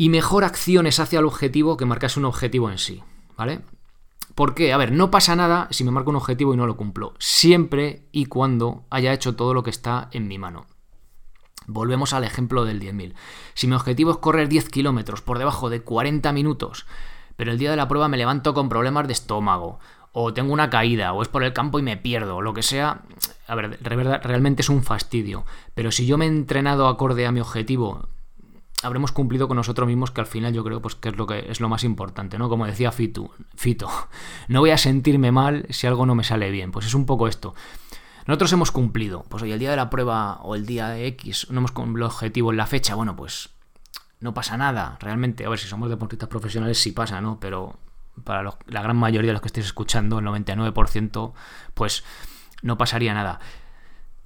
Y 0.00 0.10
mejor 0.10 0.44
acciones 0.44 1.00
hacia 1.00 1.18
el 1.18 1.24
objetivo 1.24 1.76
que 1.76 1.84
marcarse 1.84 2.20
un 2.20 2.26
objetivo 2.26 2.70
en 2.70 2.78
sí, 2.78 3.02
¿vale? 3.36 3.62
¿Por 4.36 4.54
qué? 4.54 4.72
A 4.72 4.76
ver, 4.76 4.92
no 4.92 5.10
pasa 5.10 5.34
nada 5.34 5.66
si 5.72 5.82
me 5.82 5.90
marco 5.90 6.10
un 6.10 6.16
objetivo 6.16 6.54
y 6.54 6.56
no 6.56 6.68
lo 6.68 6.76
cumplo, 6.76 7.14
siempre 7.18 8.04
y 8.12 8.26
cuando 8.26 8.84
haya 8.90 9.12
hecho 9.12 9.34
todo 9.34 9.54
lo 9.54 9.64
que 9.64 9.70
está 9.70 10.08
en 10.12 10.28
mi 10.28 10.38
mano. 10.38 10.66
Volvemos 11.66 12.12
al 12.12 12.22
ejemplo 12.22 12.64
del 12.64 12.80
10.000. 12.80 13.14
Si 13.54 13.66
mi 13.66 13.74
objetivo 13.74 14.12
es 14.12 14.18
correr 14.18 14.48
10 14.48 14.68
kilómetros 14.68 15.20
por 15.20 15.36
debajo 15.36 15.68
de 15.68 15.82
40 15.82 16.32
minutos, 16.32 16.86
pero 17.34 17.50
el 17.50 17.58
día 17.58 17.72
de 17.72 17.76
la 17.76 17.88
prueba 17.88 18.06
me 18.06 18.18
levanto 18.18 18.54
con 18.54 18.68
problemas 18.68 19.08
de 19.08 19.14
estómago, 19.14 19.80
o 20.12 20.32
tengo 20.32 20.52
una 20.52 20.70
caída, 20.70 21.12
o 21.12 21.22
es 21.22 21.28
por 21.28 21.42
el 21.42 21.52
campo 21.52 21.80
y 21.80 21.82
me 21.82 21.96
pierdo, 21.96 22.36
o 22.36 22.42
lo 22.42 22.54
que 22.54 22.62
sea, 22.62 23.02
a 23.48 23.54
ver, 23.56 23.80
realmente 23.82 24.62
es 24.62 24.68
un 24.68 24.84
fastidio. 24.84 25.44
Pero 25.74 25.90
si 25.90 26.06
yo 26.06 26.18
me 26.18 26.26
he 26.26 26.28
entrenado 26.28 26.86
acorde 26.86 27.26
a 27.26 27.32
mi 27.32 27.40
objetivo, 27.40 28.06
habremos 28.82 29.12
cumplido 29.12 29.48
con 29.48 29.56
nosotros 29.56 29.86
mismos, 29.86 30.10
que 30.10 30.20
al 30.20 30.26
final 30.26 30.52
yo 30.52 30.64
creo 30.64 30.80
pues, 30.80 30.94
que 30.94 31.08
es 31.08 31.16
lo 31.16 31.26
que 31.26 31.46
es 31.50 31.60
lo 31.60 31.68
más 31.68 31.84
importante, 31.84 32.38
¿no? 32.38 32.48
Como 32.48 32.66
decía 32.66 32.92
Fito, 32.92 33.30
Fito, 33.54 33.88
no 34.48 34.60
voy 34.60 34.70
a 34.70 34.78
sentirme 34.78 35.32
mal 35.32 35.66
si 35.70 35.86
algo 35.86 36.06
no 36.06 36.14
me 36.14 36.24
sale 36.24 36.50
bien. 36.50 36.72
Pues 36.72 36.86
es 36.86 36.94
un 36.94 37.06
poco 37.06 37.28
esto. 37.28 37.54
Nosotros 38.26 38.52
hemos 38.52 38.70
cumplido. 38.70 39.24
Pues 39.28 39.42
hoy 39.42 39.52
el 39.52 39.58
día 39.58 39.70
de 39.70 39.76
la 39.76 39.90
prueba 39.90 40.40
o 40.42 40.54
el 40.54 40.66
día 40.66 40.98
X 40.98 41.48
no 41.50 41.58
hemos 41.58 41.72
cumplido 41.72 42.06
el 42.06 42.12
objetivo 42.12 42.50
en 42.50 42.58
la 42.58 42.66
fecha, 42.66 42.94
bueno, 42.94 43.16
pues 43.16 43.50
no 44.20 44.34
pasa 44.34 44.56
nada, 44.56 44.98
realmente. 45.00 45.46
A 45.46 45.48
ver, 45.48 45.58
si 45.58 45.66
somos 45.66 45.88
deportistas 45.88 46.28
profesionales 46.28 46.78
sí 46.78 46.92
pasa, 46.92 47.20
¿no? 47.20 47.40
Pero 47.40 47.78
para 48.24 48.42
la 48.66 48.82
gran 48.82 48.96
mayoría 48.96 49.28
de 49.28 49.32
los 49.32 49.42
que 49.42 49.48
estéis 49.48 49.66
escuchando, 49.66 50.18
el 50.18 50.26
99%, 50.26 51.32
pues 51.74 52.04
no 52.62 52.76
pasaría 52.76 53.14
nada. 53.14 53.40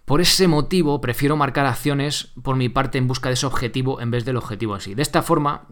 Por 0.04 0.20
ese 0.20 0.48
motivo 0.48 1.00
prefiero 1.00 1.36
marcar 1.36 1.66
acciones 1.66 2.32
por 2.42 2.56
mi 2.56 2.68
parte 2.68 2.98
en 2.98 3.08
busca 3.08 3.28
de 3.28 3.34
ese 3.34 3.46
objetivo 3.46 4.00
en 4.00 4.10
vez 4.10 4.24
del 4.24 4.36
objetivo 4.36 4.74
en 4.74 4.80
sí. 4.80 4.94
De 4.94 5.02
esta 5.02 5.22
forma 5.22 5.68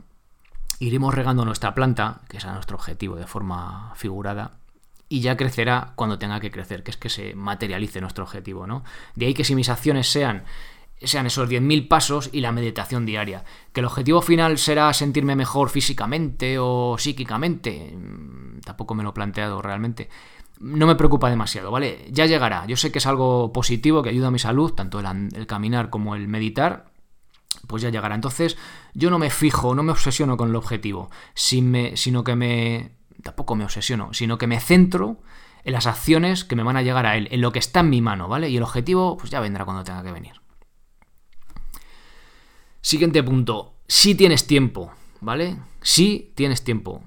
iremos 0.79 1.15
regando 1.15 1.45
nuestra 1.45 1.75
planta, 1.75 2.23
que 2.29 2.39
es 2.39 2.45
nuestro 2.47 2.77
objetivo 2.77 3.17
de 3.17 3.27
forma 3.27 3.93
figurada, 3.97 4.53
y 5.09 5.21
ya 5.21 5.37
crecerá 5.37 5.93
cuando 5.97 6.19
tenga 6.19 6.41
que 6.41 6.51
crecer, 6.51 6.83
que 6.83 6.93
es 6.93 6.97
que 6.97 7.11
se 7.11 7.35
materialice 7.35 8.01
nuestro 8.01 8.25
objetivo, 8.25 8.67
¿no? 8.67 8.85
De 9.17 9.27
ahí 9.27 9.35
que 9.35 9.45
si 9.45 9.55
mis 9.55 9.69
acciones 9.69 10.09
sean 10.09 10.45
sean 11.03 11.27
esos 11.27 11.49
10.000 11.49 11.89
pasos 11.89 12.31
y 12.33 12.41
la 12.41 12.53
meditación 12.53 13.07
diaria. 13.07 13.45
Que 13.73 13.81
el 13.81 13.87
objetivo 13.87 14.21
final 14.21 14.59
será 14.59 14.93
sentirme 14.93 15.35
mejor 15.35 15.71
físicamente 15.71 16.59
o 16.59 16.97
psíquicamente, 16.99 17.95
mm, 17.97 18.61
tampoco 18.61 18.95
me 18.95 19.03
lo 19.03 19.11
he 19.11 19.15
planteado 19.15 19.63
realmente. 19.63 20.09
No 20.61 20.87
me 20.87 20.95
preocupa 20.95 21.31
demasiado, 21.31 21.71
¿vale? 21.71 22.07
Ya 22.11 22.27
llegará. 22.27 22.67
Yo 22.67 22.77
sé 22.77 22.93
que 22.93 22.99
es 22.99 23.07
algo 23.07 23.53
positivo, 23.53 24.03
que 24.03 24.11
ayuda 24.11 24.29
a 24.29 24.31
mi 24.31 24.39
salud, 24.39 24.73
tanto 24.73 25.01
el, 25.01 25.47
caminar 25.47 25.89
como 25.89 26.15
el 26.15 26.29
meditar, 26.29 26.93
pues 27.67 27.83
ya 27.83 27.89
llegará. 27.89 28.15
Entonces, 28.15 28.59
yo 28.93 29.11
no 29.11 29.19
me 29.19 29.31
fijo, 29.31 29.75
no 29.75 29.83
me 29.83 29.93
obsesiono 29.93 30.37
con 30.37 30.51
el 30.51 30.57
objetivo, 30.57 31.11
sino 31.35 32.25
que 32.25 32.37
me... 32.37 32.93
tampoco 33.23 33.57
me 33.57 33.65
obsesiono, 33.65 34.13
sino 34.13 34.37
que 34.37 34.47
me 34.47 34.61
centro 34.61 35.23
en 35.65 35.73
las 35.73 35.87
acciones 35.87 36.45
que 36.45 36.57
me 36.57 36.63
van 36.63 36.77
a 36.77 36.83
llegar 36.83 37.07
a 37.07 37.17
él, 37.17 37.29
en 37.31 37.41
lo 37.41 37.53
que 37.53 37.59
está 37.59 37.81
en 37.81 37.91
mi 37.91 38.03
mano, 38.03 38.29
¿vale? 38.29 38.51
Y 38.51 38.57
el 38.59 38.63
objetivo, 38.63 39.17
pues 39.17 39.31
ya 39.31 39.41
vendrá 39.41 39.65
cuando 39.65 39.83
tenga 39.83 40.03
que 40.03 40.13
venir. 40.13 40.43
Siguiente 42.83 43.23
punto. 43.23 43.77
Si 43.87 44.15
tienes 44.15 44.47
tiempo, 44.47 44.93
¿vale? 45.21 45.57
Si 45.81 46.33
tienes 46.35 46.65
tiempo. 46.65 47.03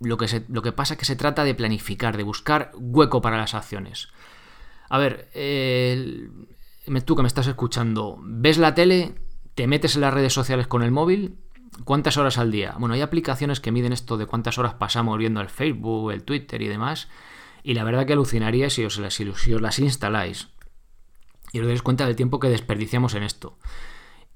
Lo 0.00 0.16
que, 0.16 0.44
lo 0.48 0.62
que 0.62 0.72
pasa 0.72 0.94
es 0.94 0.98
que 0.98 1.06
se 1.06 1.16
trata 1.16 1.44
de 1.44 1.54
planificar, 1.54 2.16
de 2.16 2.22
buscar 2.22 2.72
hueco 2.74 3.20
para 3.20 3.38
las 3.38 3.54
acciones. 3.54 4.08
A 4.88 4.98
ver, 4.98 5.28
tú 7.04 7.16
que 7.16 7.22
me 7.22 7.28
estás 7.28 7.46
escuchando, 7.46 8.18
¿ves 8.22 8.58
la 8.58 8.74
tele? 8.74 9.14
¿Te 9.54 9.66
metes 9.66 9.94
en 9.94 10.02
las 10.02 10.14
redes 10.14 10.32
sociales 10.32 10.66
con 10.66 10.82
el 10.82 10.90
móvil? 10.90 11.38
¿Cuántas 11.84 12.16
horas 12.16 12.38
al 12.38 12.52
día? 12.52 12.74
Bueno, 12.78 12.94
hay 12.94 13.00
aplicaciones 13.00 13.60
que 13.60 13.72
miden 13.72 13.92
esto 13.92 14.16
de 14.16 14.26
cuántas 14.26 14.58
horas 14.58 14.74
pasamos 14.74 15.18
viendo 15.18 15.40
el 15.40 15.48
Facebook, 15.48 16.12
el 16.12 16.24
Twitter 16.24 16.60
y 16.62 16.68
demás. 16.68 17.08
Y 17.62 17.74
la 17.74 17.84
verdad 17.84 18.06
que 18.06 18.12
alucinaría 18.12 18.70
si 18.70 18.84
os, 18.84 18.98
las, 18.98 19.18
las 19.18 19.78
instaláis 19.78 20.48
y 21.52 21.60
os 21.60 21.66
dais 21.66 21.82
cuenta 21.82 22.06
del 22.06 22.16
tiempo 22.16 22.38
que 22.38 22.48
desperdiciamos 22.48 23.14
en 23.14 23.22
esto. 23.22 23.58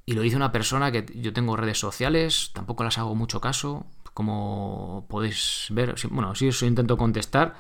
Y 0.07 0.15
lo 0.15 0.23
dice 0.23 0.37
una 0.37 0.53
persona 0.53 0.91
que 0.91 1.07
yo 1.15 1.33
tengo 1.33 1.57
redes 1.57 1.79
sociales, 1.79 2.51
tampoco 2.55 2.83
las 2.83 2.99
hago 2.99 3.15
mucho 3.15 3.41
caso, 3.41 3.87
como 4.21 5.07
podéis 5.09 5.69
ver. 5.71 5.95
Bueno, 6.11 6.35
sí 6.35 6.49
os 6.49 6.63
intento 6.63 6.99
contestar, 6.99 7.55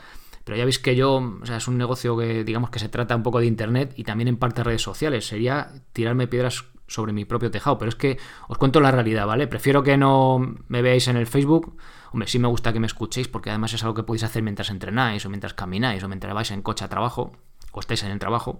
pero 0.45 0.59
ya 0.59 0.65
veis 0.65 0.79
que 0.79 0.95
yo, 0.95 1.15
o 1.41 1.47
sea, 1.47 1.57
es 1.57 1.69
un 1.69 1.79
negocio 1.79 2.19
que 2.19 2.45
digamos 2.45 2.69
que 2.69 2.79
se 2.79 2.91
trata 2.91 3.17
un 3.17 3.23
poco 3.23 3.41
de 3.41 3.47
internet 3.47 3.95
y 3.97 4.05
también 4.05 4.29
en 4.29 4.37
parte 4.37 4.63
redes 4.63 4.83
sociales. 4.83 5.27
Sería 5.27 5.73
tirarme 5.95 6.27
piedras 6.27 6.67
sobre 6.87 7.15
mi 7.15 7.25
propio 7.25 7.51
tejado, 7.51 7.79
pero 7.79 7.89
es 7.89 7.95
que 7.95 8.19
os 8.47 8.59
cuento 8.59 8.79
la 8.81 8.91
realidad, 8.91 9.27
¿vale? 9.27 9.47
Prefiero 9.47 9.83
que 9.83 9.97
no 9.97 10.55
me 10.69 10.83
veáis 10.83 11.09
en 11.09 11.17
el 11.17 11.27
Facebook. 11.27 11.79
Hombre, 12.13 12.29
sí 12.29 12.39
me 12.39 12.49
gusta 12.49 12.75
que 12.75 12.81
me 12.81 12.87
escuchéis 12.87 13.27
porque 13.27 13.49
además 13.49 13.73
es 13.73 13.83
algo 13.83 13.95
que 13.95 14.03
podéis 14.03 14.25
hacer 14.25 14.43
mientras 14.43 14.69
entrenáis 14.69 15.25
o 15.25 15.31
mientras 15.31 15.55
camináis 15.55 16.05
o 16.05 16.09
mientras 16.09 16.35
vais 16.35 16.51
en 16.51 16.61
coche 16.61 16.85
a 16.85 16.89
trabajo 16.89 17.33
o 17.73 17.81
estáis 17.81 18.03
en 18.03 18.11
el 18.11 18.19
trabajo. 18.19 18.59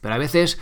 Pero 0.00 0.14
a 0.14 0.18
veces, 0.18 0.58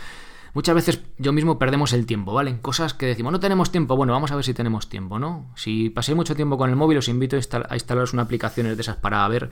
muchas 0.53 0.75
veces 0.75 1.01
yo 1.17 1.33
mismo 1.33 1.59
perdemos 1.59 1.93
el 1.93 2.05
tiempo, 2.05 2.33
¿vale? 2.33 2.51
En 2.51 2.59
cosas 2.59 2.93
que 2.93 3.05
decimos, 3.05 3.31
no 3.31 3.39
tenemos 3.39 3.71
tiempo, 3.71 3.95
bueno, 3.95 4.13
vamos 4.13 4.31
a 4.31 4.35
ver 4.35 4.43
si 4.43 4.53
tenemos 4.53 4.89
tiempo, 4.89 5.19
¿no? 5.19 5.51
Si 5.55 5.89
pasáis 5.89 6.15
mucho 6.15 6.35
tiempo 6.35 6.57
con 6.57 6.69
el 6.69 6.75
móvil, 6.75 6.97
os 6.97 7.07
invito 7.07 7.35
a, 7.35 7.75
instalaros 7.75 8.13
una 8.13 8.23
aplicación 8.23 8.67
de 8.67 8.81
esas 8.81 8.97
para 8.97 9.27
ver 9.27 9.49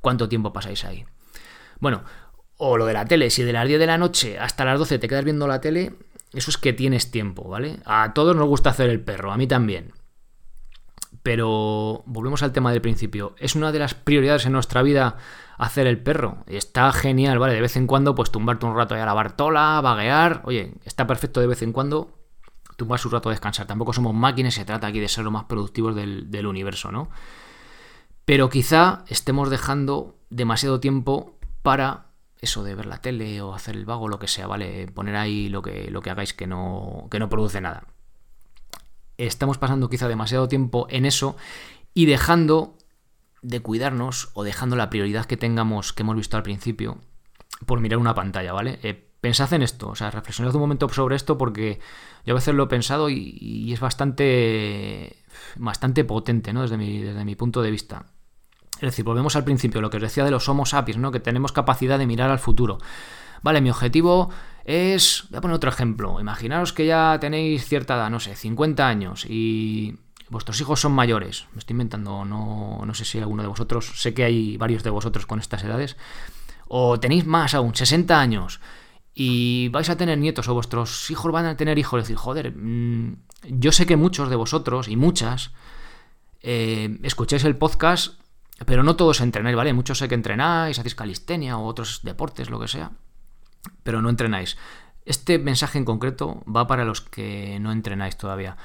cuánto 0.00 0.28
tiempo 0.28 0.52
pasáis 0.52 0.84
ahí. 0.84 1.04
Bueno, 1.80 2.02
o 2.56 2.76
lo 2.76 2.86
de 2.86 2.92
la 2.92 3.06
tele, 3.06 3.30
si 3.30 3.42
de 3.42 3.52
las 3.52 3.66
10 3.66 3.80
de 3.80 3.86
la 3.86 3.98
noche 3.98 4.38
hasta 4.38 4.64
las 4.64 4.78
12 4.78 4.98
te 4.98 5.08
quedas 5.08 5.24
viendo 5.24 5.46
la 5.46 5.60
tele, 5.60 5.94
eso 6.32 6.50
es 6.50 6.58
que 6.58 6.72
tienes 6.72 7.10
tiempo, 7.10 7.48
¿vale? 7.48 7.80
A 7.84 8.12
todos 8.14 8.36
nos 8.36 8.46
gusta 8.46 8.70
hacer 8.70 8.90
el 8.90 9.00
perro, 9.00 9.32
a 9.32 9.36
mí 9.36 9.46
también. 9.46 9.92
Pero 11.22 12.02
volvemos 12.06 12.42
al 12.42 12.52
tema 12.52 12.70
del 12.70 12.80
principio. 12.80 13.34
Es 13.38 13.54
una 13.54 13.72
de 13.72 13.78
las 13.78 13.94
prioridades 13.94 14.46
en 14.46 14.52
nuestra 14.52 14.82
vida 14.82 15.16
hacer 15.60 15.86
el 15.86 16.02
perro. 16.02 16.38
Está 16.46 16.90
genial, 16.92 17.38
¿vale? 17.38 17.54
De 17.54 17.60
vez 17.60 17.76
en 17.76 17.86
cuando, 17.86 18.14
pues 18.14 18.30
tumbarte 18.30 18.66
un 18.66 18.74
rato 18.74 18.94
ahí 18.94 19.00
a 19.00 19.06
la 19.06 19.14
bartola, 19.14 19.80
vaguear. 19.82 20.42
Oye, 20.44 20.74
está 20.84 21.06
perfecto 21.06 21.40
de 21.40 21.46
vez 21.46 21.62
en 21.62 21.72
cuando 21.72 22.16
tumbarse 22.76 23.06
un 23.08 23.12
rato 23.12 23.28
a 23.28 23.32
descansar. 23.32 23.66
Tampoco 23.66 23.92
somos 23.92 24.14
máquinas, 24.14 24.54
se 24.54 24.64
trata 24.64 24.86
aquí 24.86 25.00
de 25.00 25.08
ser 25.08 25.22
lo 25.22 25.30
más 25.30 25.44
productivos 25.44 25.94
del, 25.94 26.30
del 26.30 26.46
universo, 26.46 26.90
¿no? 26.90 27.10
Pero 28.24 28.48
quizá 28.48 29.04
estemos 29.08 29.50
dejando 29.50 30.16
demasiado 30.30 30.80
tiempo 30.80 31.38
para 31.62 32.06
eso 32.40 32.64
de 32.64 32.74
ver 32.74 32.86
la 32.86 33.02
tele 33.02 33.42
o 33.42 33.54
hacer 33.54 33.76
el 33.76 33.84
vago, 33.84 34.08
lo 34.08 34.18
que 34.18 34.28
sea, 34.28 34.46
¿vale? 34.46 34.86
Poner 34.94 35.16
ahí 35.16 35.50
lo 35.50 35.60
que, 35.60 35.90
lo 35.90 36.00
que 36.00 36.08
hagáis 36.08 36.32
que 36.32 36.46
no, 36.46 37.06
que 37.10 37.18
no 37.18 37.28
produce 37.28 37.60
nada. 37.60 37.84
Estamos 39.18 39.58
pasando 39.58 39.90
quizá 39.90 40.08
demasiado 40.08 40.48
tiempo 40.48 40.86
en 40.88 41.04
eso 41.04 41.36
y 41.92 42.06
dejando 42.06 42.78
de 43.42 43.60
cuidarnos 43.60 44.30
o 44.34 44.44
dejando 44.44 44.76
la 44.76 44.90
prioridad 44.90 45.26
que 45.26 45.36
tengamos, 45.36 45.92
que 45.92 46.02
hemos 46.02 46.16
visto 46.16 46.36
al 46.36 46.42
principio, 46.42 46.98
por 47.66 47.80
mirar 47.80 47.98
una 47.98 48.14
pantalla, 48.14 48.52
¿vale? 48.52 48.78
Eh, 48.82 49.10
pensad 49.20 49.52
en 49.52 49.62
esto, 49.62 49.88
o 49.88 49.94
sea, 49.94 50.10
reflexionad 50.10 50.54
un 50.54 50.60
momento 50.60 50.88
sobre 50.88 51.16
esto 51.16 51.36
porque 51.36 51.80
yo 52.24 52.34
a 52.34 52.36
veces 52.36 52.54
lo 52.54 52.64
he 52.64 52.68
pensado 52.68 53.10
y, 53.10 53.72
es 53.72 53.80
bastante, 53.80 55.16
bastante 55.56 56.04
potente, 56.04 56.52
¿no? 56.52 56.62
Desde 56.62 56.76
mi, 56.76 57.00
desde 57.00 57.24
mi 57.24 57.34
punto 57.36 57.62
de 57.62 57.70
vista. 57.70 58.06
Es 58.76 58.82
decir, 58.82 59.04
volvemos 59.04 59.36
al 59.36 59.44
principio, 59.44 59.80
lo 59.80 59.90
que 59.90 59.98
os 59.98 60.02
decía 60.02 60.24
de 60.24 60.30
los 60.30 60.48
Homo 60.48 60.64
sapiens, 60.64 61.00
¿no? 61.00 61.12
Que 61.12 61.20
tenemos 61.20 61.52
capacidad 61.52 61.98
de 61.98 62.06
mirar 62.06 62.30
al 62.30 62.38
futuro. 62.38 62.78
Vale, 63.42 63.60
mi 63.60 63.70
objetivo 63.70 64.30
es. 64.64 65.26
Voy 65.30 65.38
a 65.38 65.40
poner 65.40 65.54
otro 65.54 65.70
ejemplo. 65.70 66.20
Imaginaros 66.20 66.72
que 66.72 66.86
ya 66.86 67.18
tenéis 67.20 67.66
cierta 67.66 67.96
edad, 67.96 68.10
no 68.10 68.20
sé, 68.20 68.34
50 68.36 68.86
años 68.86 69.26
y 69.26 69.98
vuestros 70.30 70.60
hijos 70.60 70.80
son 70.80 70.92
mayores. 70.92 71.46
Me 71.52 71.58
estoy 71.58 71.74
inventando, 71.74 72.24
no, 72.24 72.80
no 72.84 72.94
sé 72.94 73.04
si 73.04 73.18
alguno 73.18 73.42
de 73.42 73.48
vosotros, 73.48 74.00
sé 74.00 74.14
que 74.14 74.24
hay 74.24 74.56
varios 74.56 74.82
de 74.82 74.90
vosotros 74.90 75.26
con 75.26 75.38
estas 75.38 75.62
edades. 75.64 75.96
O 76.68 76.98
tenéis 76.98 77.26
más 77.26 77.54
aún, 77.54 77.74
60 77.74 78.18
años 78.18 78.60
y 79.12 79.68
vais 79.68 79.90
a 79.90 79.96
tener 79.96 80.18
nietos 80.18 80.48
o 80.48 80.54
vuestros 80.54 81.10
hijos 81.10 81.30
van 81.30 81.46
a 81.46 81.56
tener 81.56 81.78
hijos. 81.78 81.98
Es 81.98 82.04
decir, 82.04 82.16
joder, 82.16 82.52
mm, 82.56 83.16
yo 83.48 83.72
sé 83.72 83.84
que 83.84 83.96
muchos 83.96 84.30
de 84.30 84.36
vosotros 84.36 84.88
y 84.88 84.96
muchas 84.96 85.50
eh, 86.42 86.98
escucháis 87.02 87.44
el 87.44 87.56
podcast 87.56 88.20
pero 88.66 88.82
no 88.82 88.96
todos 88.96 89.20
entrenáis, 89.20 89.56
¿vale? 89.56 89.72
Muchos 89.72 89.98
sé 89.98 90.08
que 90.08 90.14
entrenáis, 90.14 90.78
hacéis 90.78 90.94
calistenia 90.94 91.56
o 91.56 91.66
otros 91.66 92.00
deportes, 92.02 92.50
lo 92.50 92.60
que 92.60 92.68
sea, 92.68 92.92
pero 93.82 94.02
no 94.02 94.10
entrenáis. 94.10 94.58
Este 95.06 95.38
mensaje 95.38 95.78
en 95.78 95.84
concreto 95.84 96.42
va 96.44 96.66
para 96.66 96.84
los 96.84 97.00
que 97.00 97.58
no 97.60 97.72
entrenáis 97.72 98.16
todavía. 98.16 98.56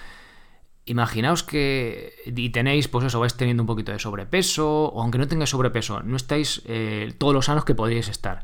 Imaginaos 0.85 1.43
que 1.43 2.13
y 2.25 2.49
tenéis, 2.51 2.87
pues 2.87 3.05
eso, 3.05 3.19
vais 3.19 3.35
teniendo 3.35 3.63
un 3.63 3.67
poquito 3.67 3.91
de 3.91 3.99
sobrepeso, 3.99 4.85
o 4.85 5.01
aunque 5.01 5.17
no 5.17 5.27
tengáis 5.27 5.49
sobrepeso, 5.49 6.03
no 6.03 6.15
estáis 6.15 6.61
eh, 6.65 7.13
todos 7.17 7.33
los 7.33 7.45
sanos 7.45 7.65
que 7.65 7.73
podríais 7.73 8.07
estar. 8.07 8.43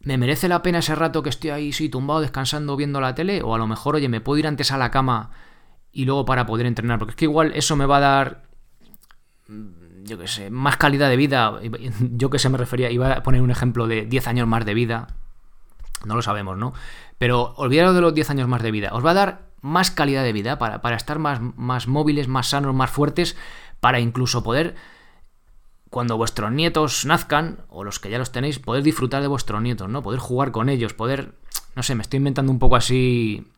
¿Me 0.00 0.16
merece 0.16 0.48
la 0.48 0.62
pena 0.62 0.78
ese 0.78 0.94
rato 0.94 1.22
que 1.22 1.30
estoy 1.30 1.50
ahí, 1.50 1.72
sí, 1.72 1.88
tumbado, 1.88 2.20
descansando, 2.20 2.76
viendo 2.76 3.00
la 3.00 3.14
tele? 3.14 3.42
O 3.42 3.54
a 3.54 3.58
lo 3.58 3.66
mejor, 3.66 3.96
oye, 3.96 4.08
me 4.08 4.20
puedo 4.20 4.38
ir 4.38 4.46
antes 4.46 4.70
a 4.70 4.78
la 4.78 4.90
cama 4.90 5.30
y 5.92 6.04
luego 6.04 6.24
para 6.24 6.46
poder 6.46 6.66
entrenar, 6.66 6.98
porque 6.98 7.12
es 7.12 7.16
que 7.16 7.24
igual 7.24 7.52
eso 7.54 7.74
me 7.74 7.86
va 7.86 7.96
a 7.96 8.00
dar 8.00 8.44
yo 10.04 10.18
qué 10.18 10.28
sé, 10.28 10.50
más 10.50 10.76
calidad 10.76 11.08
de 11.08 11.16
vida, 11.16 11.58
yo 12.00 12.30
que 12.30 12.38
sé 12.38 12.48
me 12.48 12.58
refería, 12.58 12.90
iba 12.90 13.12
a 13.12 13.22
poner 13.22 13.42
un 13.42 13.50
ejemplo 13.50 13.86
de 13.86 14.04
10 14.04 14.28
años 14.28 14.46
más 14.46 14.64
de 14.64 14.74
vida, 14.74 15.08
no 16.04 16.14
lo 16.14 16.22
sabemos, 16.22 16.56
¿no? 16.56 16.74
Pero 17.18 17.54
olvidaros 17.56 17.94
de 17.94 18.00
los 18.00 18.14
10 18.14 18.30
años 18.30 18.48
más 18.48 18.62
de 18.62 18.70
vida, 18.70 18.90
os 18.92 19.04
va 19.04 19.12
a 19.12 19.14
dar 19.14 19.43
más 19.64 19.90
calidad 19.90 20.22
de 20.22 20.34
vida 20.34 20.58
para, 20.58 20.82
para 20.82 20.94
estar 20.94 21.18
más, 21.18 21.40
más 21.40 21.88
móviles, 21.88 22.28
más 22.28 22.48
sanos, 22.48 22.74
más 22.74 22.90
fuertes, 22.90 23.34
para 23.80 23.98
incluso 23.98 24.42
poder, 24.42 24.74
cuando 25.88 26.18
vuestros 26.18 26.52
nietos 26.52 27.06
nazcan, 27.06 27.64
o 27.70 27.82
los 27.82 27.98
que 27.98 28.10
ya 28.10 28.18
los 28.18 28.30
tenéis, 28.30 28.58
poder 28.58 28.82
disfrutar 28.82 29.22
de 29.22 29.28
vuestros 29.28 29.62
nietos, 29.62 29.88
¿no? 29.88 30.02
Poder 30.02 30.20
jugar 30.20 30.52
con 30.52 30.68
ellos, 30.68 30.92
poder, 30.92 31.32
no 31.76 31.82
sé, 31.82 31.94
me 31.94 32.02
estoy 32.02 32.18
inventando 32.18 32.52
un 32.52 32.58
poco 32.58 32.76
así 32.76 33.50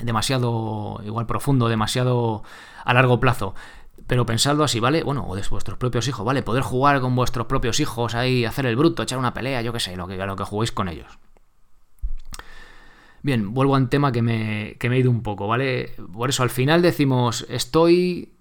demasiado 0.00 1.02
igual 1.04 1.26
profundo, 1.26 1.68
demasiado 1.68 2.42
a 2.82 2.94
largo 2.94 3.20
plazo. 3.20 3.54
Pero 4.06 4.24
pensadlo 4.24 4.64
así, 4.64 4.80
¿vale? 4.80 5.02
Bueno, 5.02 5.26
o 5.28 5.36
de 5.36 5.42
vuestros 5.50 5.76
propios 5.76 6.08
hijos, 6.08 6.24
¿vale? 6.24 6.42
Poder 6.42 6.62
jugar 6.62 7.02
con 7.02 7.14
vuestros 7.14 7.46
propios 7.48 7.80
hijos 7.80 8.14
ahí, 8.14 8.46
hacer 8.46 8.64
el 8.64 8.76
bruto, 8.76 9.02
echar 9.02 9.18
una 9.18 9.34
pelea, 9.34 9.60
yo 9.60 9.74
qué 9.74 9.80
sé, 9.80 9.94
lo 9.94 10.06
que, 10.06 10.16
lo 10.16 10.36
que 10.36 10.44
juguéis 10.44 10.72
con 10.72 10.88
ellos. 10.88 11.18
Bien, 13.22 13.54
vuelvo 13.54 13.74
a 13.74 13.78
un 13.78 13.88
tema 13.88 14.12
que 14.12 14.22
me, 14.22 14.76
que 14.78 14.88
me 14.88 14.96
he 14.96 15.00
ido 15.00 15.10
un 15.10 15.22
poco, 15.22 15.46
¿vale? 15.46 15.94
Por 16.12 16.28
eso 16.28 16.42
al 16.42 16.50
final 16.50 16.82
decimos, 16.82 17.46
estoy 17.48 18.34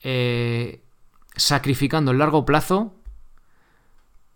eh, 0.00 0.82
sacrificando 1.36 2.10
el 2.10 2.18
largo 2.18 2.46
plazo 2.46 2.94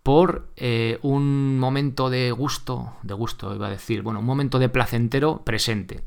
por 0.03 0.49
eh, 0.55 0.99
un 1.01 1.59
momento 1.59 2.09
de 2.09 2.31
gusto, 2.31 2.93
de 3.03 3.13
gusto 3.13 3.53
iba 3.55 3.67
a 3.67 3.71
decir, 3.71 4.01
bueno, 4.01 4.19
un 4.19 4.25
momento 4.25 4.59
de 4.59 4.69
placentero 4.69 5.43
presente. 5.43 6.03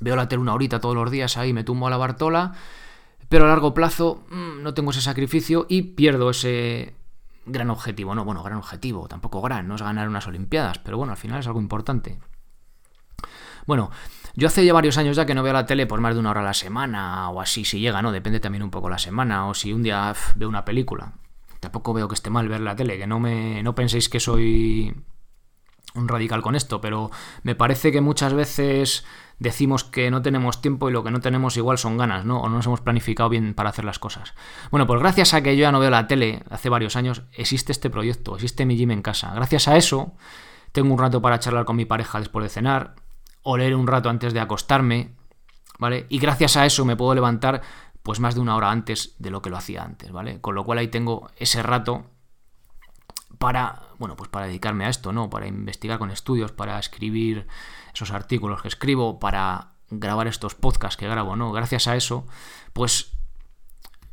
Veo 0.00 0.16
la 0.16 0.28
tele 0.28 0.42
una 0.42 0.54
horita 0.54 0.80
todos 0.80 0.94
los 0.94 1.10
días 1.10 1.36
ahí, 1.36 1.52
me 1.52 1.64
tumbo 1.64 1.86
a 1.86 1.90
la 1.90 1.96
Bartola 1.96 2.54
pero 3.30 3.44
a 3.44 3.48
largo 3.48 3.72
plazo 3.72 4.24
mm, 4.28 4.62
no 4.62 4.74
tengo 4.74 4.90
ese 4.90 5.00
sacrificio 5.00 5.64
y 5.68 5.82
pierdo 5.82 6.30
ese 6.30 6.94
gran 7.46 7.70
objetivo. 7.70 8.12
No, 8.14 8.24
bueno, 8.24 8.42
gran 8.42 8.58
objetivo, 8.58 9.06
tampoco 9.06 9.40
gran, 9.40 9.68
no 9.68 9.76
es 9.76 9.82
ganar 9.82 10.08
unas 10.08 10.26
Olimpiadas, 10.26 10.78
pero 10.80 10.98
bueno, 10.98 11.12
al 11.12 11.16
final 11.16 11.38
es 11.38 11.46
algo 11.46 11.60
importante. 11.60 12.18
Bueno, 13.70 13.92
yo 14.34 14.48
hace 14.48 14.66
ya 14.66 14.72
varios 14.72 14.98
años 14.98 15.14
ya 15.14 15.26
que 15.26 15.32
no 15.36 15.44
veo 15.44 15.52
la 15.52 15.64
tele 15.64 15.86
por 15.86 16.00
más 16.00 16.14
de 16.14 16.18
una 16.18 16.30
hora 16.30 16.40
a 16.40 16.42
la 16.42 16.54
semana 16.54 17.30
o 17.30 17.40
así, 17.40 17.64
si 17.64 17.78
llega, 17.78 18.02
¿no? 18.02 18.10
Depende 18.10 18.40
también 18.40 18.64
un 18.64 18.70
poco 18.72 18.90
la 18.90 18.98
semana 18.98 19.46
o 19.46 19.54
si 19.54 19.72
un 19.72 19.84
día 19.84 20.12
veo 20.34 20.48
una 20.48 20.64
película. 20.64 21.12
Tampoco 21.60 21.94
veo 21.94 22.08
que 22.08 22.16
esté 22.16 22.30
mal 22.30 22.48
ver 22.48 22.62
la 22.62 22.74
tele, 22.74 22.98
que 22.98 23.06
no 23.06 23.20
me 23.20 23.62
no 23.62 23.76
penséis 23.76 24.08
que 24.08 24.18
soy 24.18 24.92
un 25.94 26.08
radical 26.08 26.42
con 26.42 26.56
esto, 26.56 26.80
pero 26.80 27.12
me 27.44 27.54
parece 27.54 27.92
que 27.92 28.00
muchas 28.00 28.34
veces 28.34 29.04
decimos 29.38 29.84
que 29.84 30.10
no 30.10 30.20
tenemos 30.20 30.60
tiempo 30.60 30.90
y 30.90 30.92
lo 30.92 31.04
que 31.04 31.12
no 31.12 31.20
tenemos 31.20 31.56
igual 31.56 31.78
son 31.78 31.96
ganas, 31.96 32.24
¿no? 32.24 32.40
O 32.40 32.48
no 32.48 32.56
nos 32.56 32.66
hemos 32.66 32.80
planificado 32.80 33.28
bien 33.28 33.54
para 33.54 33.70
hacer 33.70 33.84
las 33.84 34.00
cosas. 34.00 34.34
Bueno, 34.72 34.84
pues 34.88 34.98
gracias 34.98 35.32
a 35.32 35.42
que 35.42 35.56
yo 35.56 35.60
ya 35.60 35.70
no 35.70 35.78
veo 35.78 35.90
la 35.90 36.08
tele 36.08 36.42
hace 36.50 36.70
varios 36.70 36.96
años, 36.96 37.22
existe 37.34 37.70
este 37.70 37.88
proyecto, 37.88 38.34
existe 38.34 38.66
mi 38.66 38.76
gym 38.76 38.90
en 38.90 39.02
casa. 39.02 39.32
Gracias 39.32 39.68
a 39.68 39.76
eso, 39.76 40.14
tengo 40.72 40.92
un 40.92 40.98
rato 40.98 41.22
para 41.22 41.38
charlar 41.38 41.64
con 41.64 41.76
mi 41.76 41.84
pareja 41.84 42.18
después 42.18 42.42
de 42.42 42.48
cenar, 42.48 42.96
o 43.42 43.56
leer 43.56 43.74
un 43.74 43.86
rato 43.86 44.08
antes 44.08 44.32
de 44.32 44.40
acostarme, 44.40 45.14
¿vale? 45.78 46.06
Y 46.08 46.18
gracias 46.18 46.56
a 46.56 46.66
eso 46.66 46.84
me 46.84 46.96
puedo 46.96 47.14
levantar 47.14 47.62
pues 48.02 48.20
más 48.20 48.34
de 48.34 48.40
una 48.40 48.56
hora 48.56 48.70
antes 48.70 49.14
de 49.18 49.30
lo 49.30 49.42
que 49.42 49.50
lo 49.50 49.56
hacía 49.56 49.82
antes, 49.82 50.10
¿vale? 50.10 50.40
Con 50.40 50.54
lo 50.54 50.64
cual 50.64 50.78
ahí 50.78 50.88
tengo 50.88 51.30
ese 51.36 51.62
rato 51.62 52.06
para, 53.38 53.82
bueno, 53.98 54.16
pues 54.16 54.28
para 54.28 54.46
dedicarme 54.46 54.84
a 54.84 54.88
esto, 54.88 55.12
¿no? 55.12 55.30
Para 55.30 55.46
investigar 55.46 55.98
con 55.98 56.10
estudios, 56.10 56.52
para 56.52 56.78
escribir 56.78 57.46
esos 57.94 58.10
artículos 58.10 58.62
que 58.62 58.68
escribo, 58.68 59.18
para 59.18 59.72
grabar 59.90 60.26
estos 60.26 60.54
podcasts 60.54 60.96
que 60.96 61.08
grabo, 61.08 61.36
¿no? 61.36 61.52
Gracias 61.52 61.88
a 61.88 61.96
eso, 61.96 62.26
pues, 62.72 63.12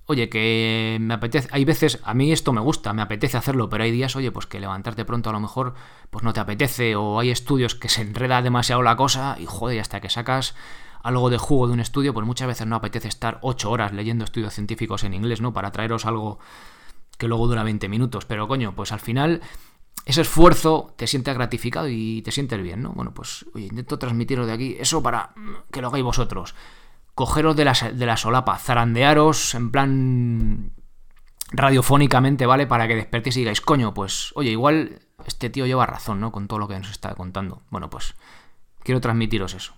oye, 0.07 0.29
que 0.29 0.97
me 0.99 1.13
apetece, 1.13 1.47
hay 1.51 1.65
veces, 1.65 1.99
a 2.03 2.13
mí 2.13 2.31
esto 2.31 2.53
me 2.53 2.61
gusta, 2.61 2.93
me 2.93 3.01
apetece 3.01 3.37
hacerlo, 3.37 3.69
pero 3.69 3.83
hay 3.83 3.91
días, 3.91 4.15
oye, 4.15 4.31
pues 4.31 4.45
que 4.45 4.59
levantarte 4.59 5.05
pronto 5.05 5.29
a 5.29 5.33
lo 5.33 5.39
mejor, 5.39 5.75
pues 6.09 6.23
no 6.23 6.33
te 6.33 6.39
apetece, 6.39 6.95
o 6.95 7.19
hay 7.19 7.29
estudios 7.29 7.75
que 7.75 7.89
se 7.89 8.01
enreda 8.01 8.41
demasiado 8.41 8.81
la 8.81 8.95
cosa, 8.95 9.37
y 9.39 9.45
joder, 9.45 9.79
hasta 9.79 9.99
que 9.99 10.09
sacas 10.09 10.55
algo 11.03 11.29
de 11.29 11.37
jugo 11.37 11.67
de 11.67 11.73
un 11.73 11.79
estudio, 11.79 12.13
pues 12.13 12.25
muchas 12.25 12.47
veces 12.47 12.67
no 12.67 12.75
apetece 12.75 13.07
estar 13.07 13.39
ocho 13.41 13.69
horas 13.69 13.93
leyendo 13.93 14.23
estudios 14.23 14.53
científicos 14.53 15.03
en 15.03 15.13
inglés, 15.13 15.41
¿no? 15.41 15.53
Para 15.53 15.71
traeros 15.71 16.05
algo 16.05 16.39
que 17.17 17.27
luego 17.27 17.47
dura 17.47 17.63
20 17.63 17.87
minutos. 17.89 18.25
Pero 18.25 18.47
coño, 18.47 18.75
pues 18.75 18.91
al 18.91 18.99
final 18.99 19.41
ese 20.05 20.21
esfuerzo 20.21 20.93
te 20.97 21.07
sientes 21.07 21.33
gratificado 21.33 21.87
y 21.89 22.21
te 22.23 22.31
sientes 22.31 22.61
bien, 22.61 22.81
¿no? 22.81 22.91
Bueno, 22.91 23.13
pues 23.13 23.45
oye, 23.53 23.65
intento 23.65 23.99
transmitiros 23.99 24.47
de 24.47 24.53
aquí 24.53 24.75
eso 24.79 25.01
para 25.01 25.33
que 25.71 25.81
lo 25.81 25.87
hagáis 25.87 26.03
vosotros. 26.03 26.55
Cogeros 27.17 27.55
de 27.55 27.65
la, 27.65 27.73
de 27.73 28.05
la 28.05 28.15
solapa, 28.15 28.59
zarandearos 28.59 29.55
en 29.55 29.71
plan 29.71 30.71
radiofónicamente, 31.49 32.45
¿vale? 32.45 32.67
Para 32.67 32.87
que 32.87 32.93
despertéis 32.93 33.37
y 33.37 33.39
digáis, 33.39 33.59
coño, 33.59 33.91
pues 33.95 34.33
oye, 34.35 34.51
igual 34.51 34.99
este 35.25 35.49
tío 35.49 35.65
lleva 35.65 35.87
razón, 35.87 36.19
¿no? 36.19 36.31
Con 36.31 36.47
todo 36.47 36.59
lo 36.59 36.67
que 36.67 36.77
nos 36.77 36.91
está 36.91 37.15
contando. 37.15 37.63
Bueno, 37.71 37.89
pues 37.89 38.13
quiero 38.83 39.01
transmitiros 39.01 39.55
eso. 39.55 39.73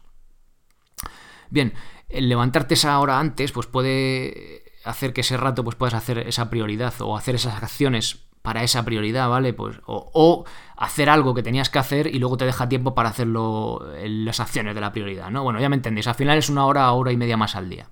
Bien, 1.50 1.74
el 2.10 2.27
levantarte 2.27 2.74
esa 2.74 3.00
hora 3.00 3.19
antes, 3.22 3.53
pues 3.53 3.67
puede 3.67 4.65
hacer 4.84 5.13
que 5.13 5.22
ese 5.22 5.38
rato 5.38 5.63
pues 5.63 5.77
puedas 5.77 5.93
hacer 5.93 6.17
esa 6.19 6.50
prioridad 6.50 6.93
o 7.00 7.15
hacer 7.15 7.36
esas 7.36 7.63
acciones 7.63 8.28
para 8.41 8.63
esa 8.63 8.84
prioridad, 8.86 9.29
¿vale? 9.29 9.53
Pues, 9.53 9.79
o, 9.86 10.46
hacer 10.77 11.10
algo 11.10 11.34
que 11.34 11.43
tenías 11.43 11.69
que 11.69 11.79
hacer 11.79 12.08
y 12.08 12.19
luego 12.19 12.38
te 12.38 12.46
deja 12.46 12.69
tiempo 12.69 12.96
para 12.96 13.10
hacerlo 13.10 13.93
en 13.96 14.25
las 14.25 14.39
acciones 14.39 14.75
de 14.75 14.81
la 14.81 14.91
prioridad, 14.91 15.29
¿no? 15.29 15.43
Bueno, 15.43 15.60
ya 15.60 15.69
me 15.69 15.75
entendéis, 15.75 16.08
al 16.08 16.15
final 16.15 16.38
es 16.38 16.50
una 16.50 16.65
hora, 16.65 16.91
hora 16.91 17.12
y 17.12 17.17
media 17.17 17.38
más 17.38 17.55
al 17.55 17.69
día. 17.69 17.89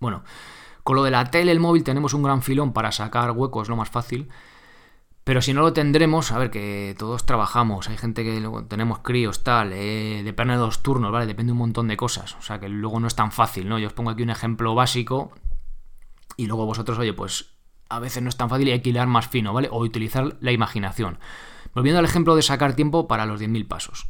Bueno, 0.00 0.22
con 0.82 0.96
lo 0.96 1.04
de 1.04 1.10
la 1.10 1.24
tele, 1.30 1.52
el 1.52 1.60
móvil 1.60 1.84
tenemos 1.84 2.12
un 2.14 2.22
gran 2.22 2.42
filón 2.42 2.72
para 2.72 2.92
sacar 2.92 3.30
huecos, 3.30 3.68
lo 3.68 3.76
más 3.76 3.88
fácil. 3.88 4.28
Pero 5.24 5.40
si 5.40 5.54
no 5.54 5.60
lo 5.60 5.72
tendremos, 5.72 6.32
a 6.32 6.38
ver, 6.38 6.50
que 6.50 6.96
todos 6.98 7.24
trabajamos, 7.24 7.88
hay 7.88 7.96
gente 7.96 8.24
que 8.24 8.40
luego 8.40 8.64
tenemos 8.64 8.98
críos, 8.98 9.44
tal, 9.44 9.72
eh, 9.72 10.22
depende 10.24 10.54
de 10.54 10.58
dos 10.58 10.82
turnos, 10.82 11.12
¿vale? 11.12 11.26
Depende 11.26 11.50
de 11.50 11.52
un 11.52 11.58
montón 11.58 11.86
de 11.86 11.96
cosas, 11.96 12.34
o 12.34 12.42
sea 12.42 12.58
que 12.58 12.68
luego 12.68 12.98
no 12.98 13.06
es 13.06 13.14
tan 13.14 13.30
fácil, 13.30 13.68
¿no? 13.68 13.78
Yo 13.78 13.86
os 13.86 13.92
pongo 13.92 14.10
aquí 14.10 14.24
un 14.24 14.30
ejemplo 14.30 14.74
básico 14.74 15.30
y 16.36 16.46
luego 16.46 16.66
vosotros, 16.66 16.98
oye, 16.98 17.12
pues 17.12 17.54
a 17.92 17.98
veces 17.98 18.22
no 18.22 18.28
es 18.28 18.36
tan 18.36 18.48
fácil 18.48 18.68
y 18.68 18.72
hay 18.72 18.80
que 18.80 18.90
hilar 18.90 19.06
más 19.06 19.28
fino, 19.28 19.52
¿vale? 19.52 19.68
O 19.70 19.80
utilizar 19.80 20.36
la 20.40 20.52
imaginación. 20.52 21.18
Volviendo 21.74 21.98
al 21.98 22.04
ejemplo 22.04 22.34
de 22.34 22.42
sacar 22.42 22.74
tiempo 22.74 23.06
para 23.06 23.26
los 23.26 23.40
10.000 23.40 23.68
pasos. 23.68 24.08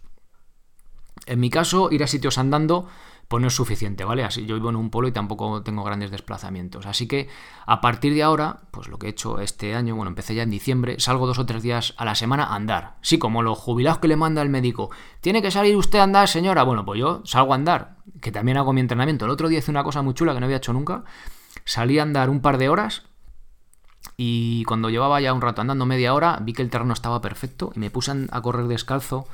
En 1.27 1.41
mi 1.41 1.51
caso, 1.51 1.89
ir 1.91 2.03
a 2.03 2.07
sitios 2.07 2.39
andando 2.39 2.89
pues 3.33 3.41
no 3.41 3.49
es 3.49 3.55
suficiente, 3.55 4.05
¿vale? 4.05 4.25
Así 4.25 4.45
yo 4.45 4.57
vivo 4.57 4.69
en 4.69 4.77
un 4.77 4.91
pueblo 4.91 5.09
y 5.09 5.13
tampoco 5.13 5.63
tengo 5.63 5.83
grandes 5.85 6.11
desplazamientos. 6.11 6.85
Así 6.85 7.09
que 7.09 7.29
a 7.65 7.81
partir 7.81 8.13
de 8.13 8.23
ahora, 8.23 8.65
pues 8.71 8.89
lo 8.89 8.99
que 8.99 9.07
he 9.07 9.11
hecho 9.11 9.41
este 9.41 9.75
año, 9.75 9.97
bueno, 9.97 10.11
empecé 10.11 10.35
ya 10.35 10.43
en 10.43 10.51
diciembre, 10.51 10.97
salgo 10.99 11.27
dos 11.27 11.39
o 11.39 11.47
tres 11.47 11.63
días 11.63 11.95
a 11.97 12.05
la 12.05 12.15
semana 12.15 12.45
a 12.45 12.57
andar. 12.57 12.97
Sí, 13.01 13.19
como 13.19 13.43
los 13.43 13.59
jubilados 13.59 14.01
que 14.01 14.09
le 14.09 14.17
manda 14.17 14.43
el 14.43 14.51
médico. 14.51 14.91
¿Tiene 15.23 15.41
que 15.41 15.51
salir 15.51 15.75
usted 15.77 16.01
a 16.01 16.03
andar, 16.03 16.29
señora? 16.29 16.63
Bueno, 16.63 16.85
pues 16.85 17.01
yo 17.01 17.23
salgo 17.25 17.55
a 17.55 17.57
andar, 17.57 17.97
que 18.21 18.33
también 18.33 18.59
hago 18.59 18.75
mi 18.75 18.83
entrenamiento. 18.83 19.25
El 19.25 19.31
otro 19.31 19.49
día 19.49 19.61
hice 19.61 19.71
una 19.71 19.83
cosa 19.83 20.03
muy 20.03 20.13
chula 20.13 20.35
que 20.35 20.41
no 20.41 20.45
había 20.45 20.59
hecho 20.59 20.75
nunca. 20.75 21.05
Salí 21.65 21.99
a 21.99 22.03
andar 22.03 22.29
un 22.29 22.43
par 22.43 22.59
de 22.59 22.69
horas 22.69 23.05
y 24.25 24.63
cuando 24.67 24.89
llevaba 24.89 25.21
ya 25.21 25.33
un 25.33 25.41
rato 25.41 25.63
andando 25.63 25.85
media 25.85 26.15
hora, 26.15 26.39
vi 26.41 26.53
que 26.53 26.63
el 26.63 26.71
terreno 26.71 26.93
estaba 26.93 27.21
perfecto 27.21 27.73
y 27.75 27.81
me 27.81 27.91
puse 27.91 28.13
a 28.31 28.41
correr 28.41 28.69
descalzo 28.69 29.27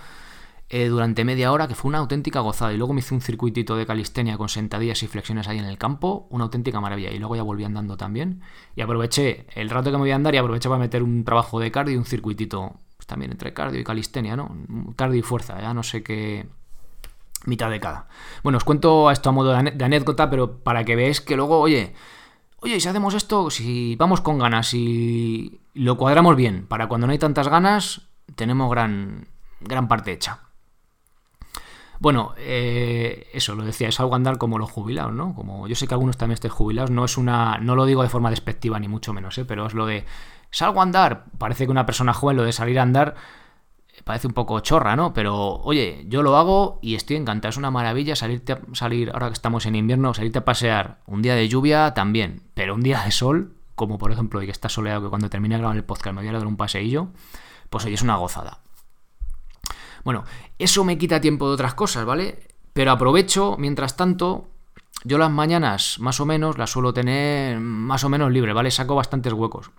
eh, 0.71 0.89
durante 0.89 1.27
media 1.27 1.53
hora, 1.53 1.69
que 1.69 1.75
fue 1.75 1.91
una 1.91 1.99
auténtica 1.99 2.41
gozada. 2.41 2.73
Y 2.73 2.79
luego 2.79 2.95
me 2.95 3.01
hice 3.01 3.13
un 3.13 3.21
circuitito 3.21 3.77
de 3.77 3.85
calistenia 3.85 4.39
con 4.39 4.49
sentadillas 4.49 5.03
y 5.03 5.07
flexiones 5.07 5.47
ahí 5.47 5.59
en 5.59 5.67
el 5.67 5.77
campo, 5.77 6.27
una 6.31 6.45
auténtica 6.45 6.81
maravilla. 6.81 7.11
Y 7.11 7.19
luego 7.19 7.37
ya 7.37 7.43
volví 7.43 7.65
andando 7.65 7.99
también. 7.99 8.41
Y 8.77 8.81
aproveché 8.81 9.45
el 9.55 9.69
rato 9.69 9.91
que 9.91 9.99
me 9.99 10.05
voy 10.05 10.13
a 10.13 10.17
andar 10.17 10.35
y 10.35 10.39
aproveché 10.39 10.71
para 10.71 10.81
meter 10.81 11.03
un 11.03 11.23
trabajo 11.23 11.61
de 11.61 11.71
cardio 11.71 11.93
y 11.93 11.99
un 11.99 12.07
circuitito 12.07 12.81
pues, 12.97 13.07
también 13.07 13.31
entre 13.31 13.53
cardio 13.53 13.79
y 13.79 13.85
calistenia, 13.85 14.37
¿no? 14.37 14.57
Cardio 14.97 15.19
y 15.19 15.23
fuerza, 15.23 15.61
ya 15.61 15.75
no 15.75 15.83
sé 15.83 16.03
qué 16.03 16.49
mitad 17.45 17.69
de 17.69 17.79
cada. 17.79 18.09
Bueno, 18.43 18.57
os 18.57 18.65
cuento 18.65 19.11
esto 19.11 19.29
a 19.29 19.33
modo 19.33 19.51
de 19.51 19.85
anécdota, 19.85 20.31
pero 20.31 20.61
para 20.61 20.85
que 20.85 20.97
veáis 20.97 21.21
que 21.21 21.37
luego, 21.37 21.61
oye, 21.61 21.93
oye, 22.61 22.81
si 22.81 22.89
hacemos 22.89 23.15
esto, 23.15 23.51
si 23.51 23.97
vamos 23.97 24.21
con 24.21 24.39
ganas 24.39 24.75
y 24.75 25.61
lo 25.75 25.97
cuadramos 25.97 26.37
bien, 26.37 26.67
para 26.67 26.89
cuando 26.89 27.07
no 27.07 27.13
hay 27.13 27.19
tantas 27.19 27.49
ganas, 27.49 28.03
tenemos 28.35 28.71
gran, 28.71 29.29
gran 29.61 29.89
parte 29.89 30.13
hecha. 30.13 30.41
Bueno, 32.01 32.35
eh, 32.37 33.29
eso 33.33 33.57
lo 33.57 33.65
decía, 33.65 33.89
es 33.89 33.99
algo 33.99 34.15
andar 34.15 34.39
como 34.39 34.59
los 34.59 34.71
jubilados, 34.71 35.13
¿no? 35.13 35.35
Como 35.35 35.67
yo 35.67 35.75
sé 35.75 35.89
que 35.89 35.95
algunos 35.95 36.17
también 36.17 36.35
estén 36.35 36.51
jubilados, 36.51 36.91
no 36.91 37.05
es 37.05 37.19
una, 37.19 37.59
no 37.59 37.75
lo 37.75 37.87
digo 37.87 38.03
de 38.03 38.09
forma 38.09 38.31
despectiva 38.31 38.79
ni 38.79 38.87
mucho 38.87 39.13
menos, 39.13 39.37
¿eh? 39.39 39.45
Pero 39.45 39.67
es 39.67 39.75
lo 39.75 39.85
de 39.85 40.05
salgo 40.51 40.81
a 40.81 40.85
andar. 40.85 41.25
Parece 41.39 41.65
que 41.65 41.73
una 41.73 41.87
persona 41.87 42.15
joven 42.15 42.37
lo 42.37 42.45
de 42.45 42.53
salir 42.53 42.79
a 42.79 42.83
andar 42.83 43.17
parece 44.09 44.27
un 44.27 44.33
poco 44.33 44.59
chorra, 44.61 44.97
¿no? 44.97 45.13
Pero 45.13 45.57
oye, 45.57 46.07
yo 46.09 46.23
lo 46.23 46.39
hago 46.39 46.79
y 46.81 46.95
estoy 46.95 47.17
encantado. 47.17 47.51
Es 47.51 47.59
una 47.59 47.71
maravilla 47.71 48.17
salirte 48.17 48.55
a, 48.55 48.61
salir, 48.73 49.11
ahora 49.11 49.27
que 49.27 49.35
estamos 49.35 49.67
en 49.67 49.77
invierno, 49.77 50.15
salirte 50.15 50.39
a 50.39 50.47
pasear. 50.47 51.01
Un 51.05 51.21
día 51.21 51.35
de 51.35 51.47
lluvia 51.47 51.93
también, 51.93 52.43
pero 52.55 52.75
un 52.75 52.81
día 52.81 53.03
de 53.05 53.11
sol, 53.11 53.53
como 53.75 53.99
por 53.99 54.11
ejemplo 54.11 54.41
hoy 54.41 54.47
que 54.47 54.53
está 54.53 54.71
soleado, 54.71 55.03
que 55.03 55.09
cuando 55.11 55.29
termine 55.29 55.57
de 55.57 55.59
grabar 55.59 55.77
el 55.77 55.85
podcast 55.85 56.17
me 56.17 56.23
voy 56.23 56.31
a 56.31 56.33
dar 56.33 56.47
un 56.47 56.57
paseillo, 56.57 57.09
pues 57.69 57.85
hoy 57.85 57.93
es 57.93 58.01
una 58.01 58.17
gozada. 58.17 58.61
Bueno, 60.05 60.25
eso 60.59 60.85
me 60.85 60.97
quita 60.97 61.21
tiempo 61.21 61.47
de 61.47 61.53
otras 61.53 61.75
cosas, 61.75 62.07
¿vale? 62.07 62.49
Pero 62.73 62.93
aprovecho, 62.93 63.57
mientras 63.59 63.95
tanto, 63.95 64.49
yo 65.05 65.19
las 65.19 65.31
mañanas 65.31 65.99
más 66.01 66.19
o 66.19 66.25
menos 66.25 66.57
las 66.57 66.71
suelo 66.71 66.95
tener 66.95 67.61
más 67.61 68.05
o 68.05 68.09
menos 68.09 68.33
libre, 68.33 68.55
¿vale? 68.55 68.71
Saco 68.71 68.95
bastantes 68.95 69.35
huecos. 69.35 69.71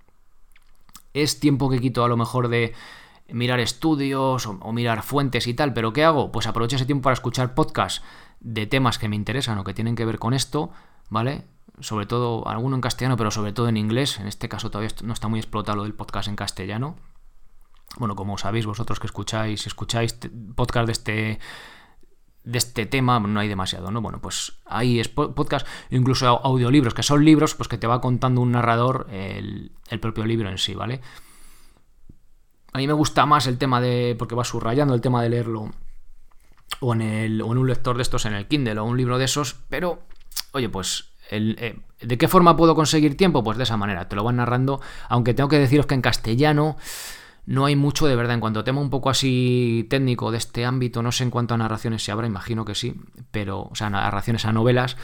Es 1.16 1.40
tiempo 1.40 1.68
que 1.68 1.82
quito 1.82 2.04
a 2.04 2.08
lo 2.08 2.16
mejor 2.16 2.48
de 2.50 2.76
mirar 3.34 3.60
estudios 3.60 4.46
o, 4.46 4.74
mirar 4.74 5.04
fuentes 5.04 5.48
y 5.48 5.54
tal, 5.54 5.74
pero 5.74 5.94
¿qué 5.94 6.04
hago? 6.04 6.32
Pues 6.32 6.48
aprovecho 6.48 6.76
ese 6.76 6.86
tiempo 6.86 7.04
para 7.04 7.14
escuchar 7.14 7.54
podcasts 7.54 8.02
de 8.40 8.68
temas 8.68 8.98
que 8.98 9.10
me 9.10 9.16
interesan 9.16 9.58
o 9.58 9.64
que 9.64 9.74
tienen 9.74 9.96
que 9.96 10.06
ver 10.06 10.20
con 10.20 10.34
esto, 10.34 10.72
¿vale? 11.10 11.46
Sobre 11.80 12.06
todo, 12.06 12.48
alguno 12.48 12.76
en 12.76 12.82
castellano, 12.82 13.18
pero 13.18 13.32
sobre 13.32 13.54
todo 13.54 13.70
en 13.70 13.78
inglés. 13.78 14.20
En 14.20 14.28
este 14.28 14.50
caso 14.50 14.70
todavía 14.70 14.94
no 15.04 15.14
está 15.14 15.28
muy 15.28 15.40
explotado 15.40 15.78
lo 15.78 15.84
del 15.84 15.94
podcast 15.94 16.28
en 16.28 16.36
castellano. 16.36 16.96
Bueno, 17.98 18.16
como 18.16 18.38
sabéis 18.38 18.66
vosotros 18.66 19.00
que 19.00 19.08
escucháis, 19.08 19.66
escucháis 19.66 20.18
podcast 20.56 20.86
de 20.86 20.92
este 20.92 21.40
de 22.44 22.58
este 22.58 22.86
tema 22.86 23.20
no 23.20 23.40
hay 23.40 23.48
demasiado, 23.48 23.92
¿no? 23.92 24.02
Bueno, 24.02 24.20
pues 24.22 24.54
es 24.82 25.10
podcast, 25.10 25.68
incluso 25.90 26.28
audiolibros, 26.28 26.94
que 26.94 27.04
son 27.04 27.24
libros, 27.24 27.54
pues 27.54 27.68
que 27.68 27.78
te 27.78 27.86
va 27.86 28.02
contando 28.02 28.42
un 28.42 28.52
narrador 28.52 29.08
el, 29.12 29.72
el 29.90 30.00
propio 30.00 30.26
libro 30.26 30.50
en 30.50 30.58
sí, 30.58 30.74
¿vale? 30.74 31.02
A 32.74 32.78
mí 32.78 32.88
me 32.88 32.94
gusta 32.94 33.26
más 33.26 33.48
el 33.48 33.58
tema 33.58 33.82
de. 33.82 34.16
porque 34.18 34.36
va 34.36 34.44
subrayando 34.44 34.94
el 34.94 35.02
tema 35.02 35.22
de 35.24 35.30
leerlo. 35.30 35.72
O 36.82 36.94
en, 36.94 37.02
el, 37.02 37.42
o 37.42 37.52
en 37.52 37.58
un 37.58 37.68
lector 37.68 37.98
de 37.98 38.04
estos 38.04 38.26
en 38.26 38.34
el 38.34 38.48
Kindle 38.48 38.80
o 38.80 38.86
un 38.86 38.98
libro 38.98 39.18
de 39.18 39.26
esos. 39.26 39.56
Pero, 39.70 40.04
oye, 40.52 40.70
pues. 40.70 41.10
Eh, 41.32 41.80
¿De 42.02 42.18
qué 42.18 42.28
forma 42.28 42.56
puedo 42.56 42.74
conseguir 42.74 43.16
tiempo? 43.16 43.44
Pues 43.44 43.58
de 43.58 43.64
esa 43.64 43.78
manera, 43.78 44.08
te 44.08 44.16
lo 44.16 44.24
van 44.24 44.38
narrando. 44.38 44.82
Aunque 45.10 45.34
tengo 45.34 45.50
que 45.50 45.60
deciros 45.60 45.86
que 45.86 45.96
en 45.96 46.02
castellano 46.02 46.78
no 47.46 47.66
hay 47.66 47.76
mucho 47.76 48.08
de 48.08 48.16
verdad. 48.16 48.36
En 48.36 48.40
cuanto 48.40 48.60
a 48.60 48.64
tema 48.64 48.82
un 48.82 48.90
poco 48.90 49.10
así 49.10 49.88
técnico 49.90 50.32
de 50.32 50.38
este 50.38 50.66
ámbito, 50.66 51.02
no 51.04 51.12
sé 51.12 51.24
en 51.24 51.32
cuánto 51.32 51.56
a 51.56 51.58
narraciones 51.58 52.04
se 52.04 52.12
habrá, 52.12 52.28
imagino 52.28 52.66
que 52.66 52.76
sí. 52.76 52.96
Pero, 53.32 53.68
o 53.72 53.76
sea, 53.76 53.90
narraciones 53.90 54.46
a 54.46 54.54
novelas. 54.54 54.98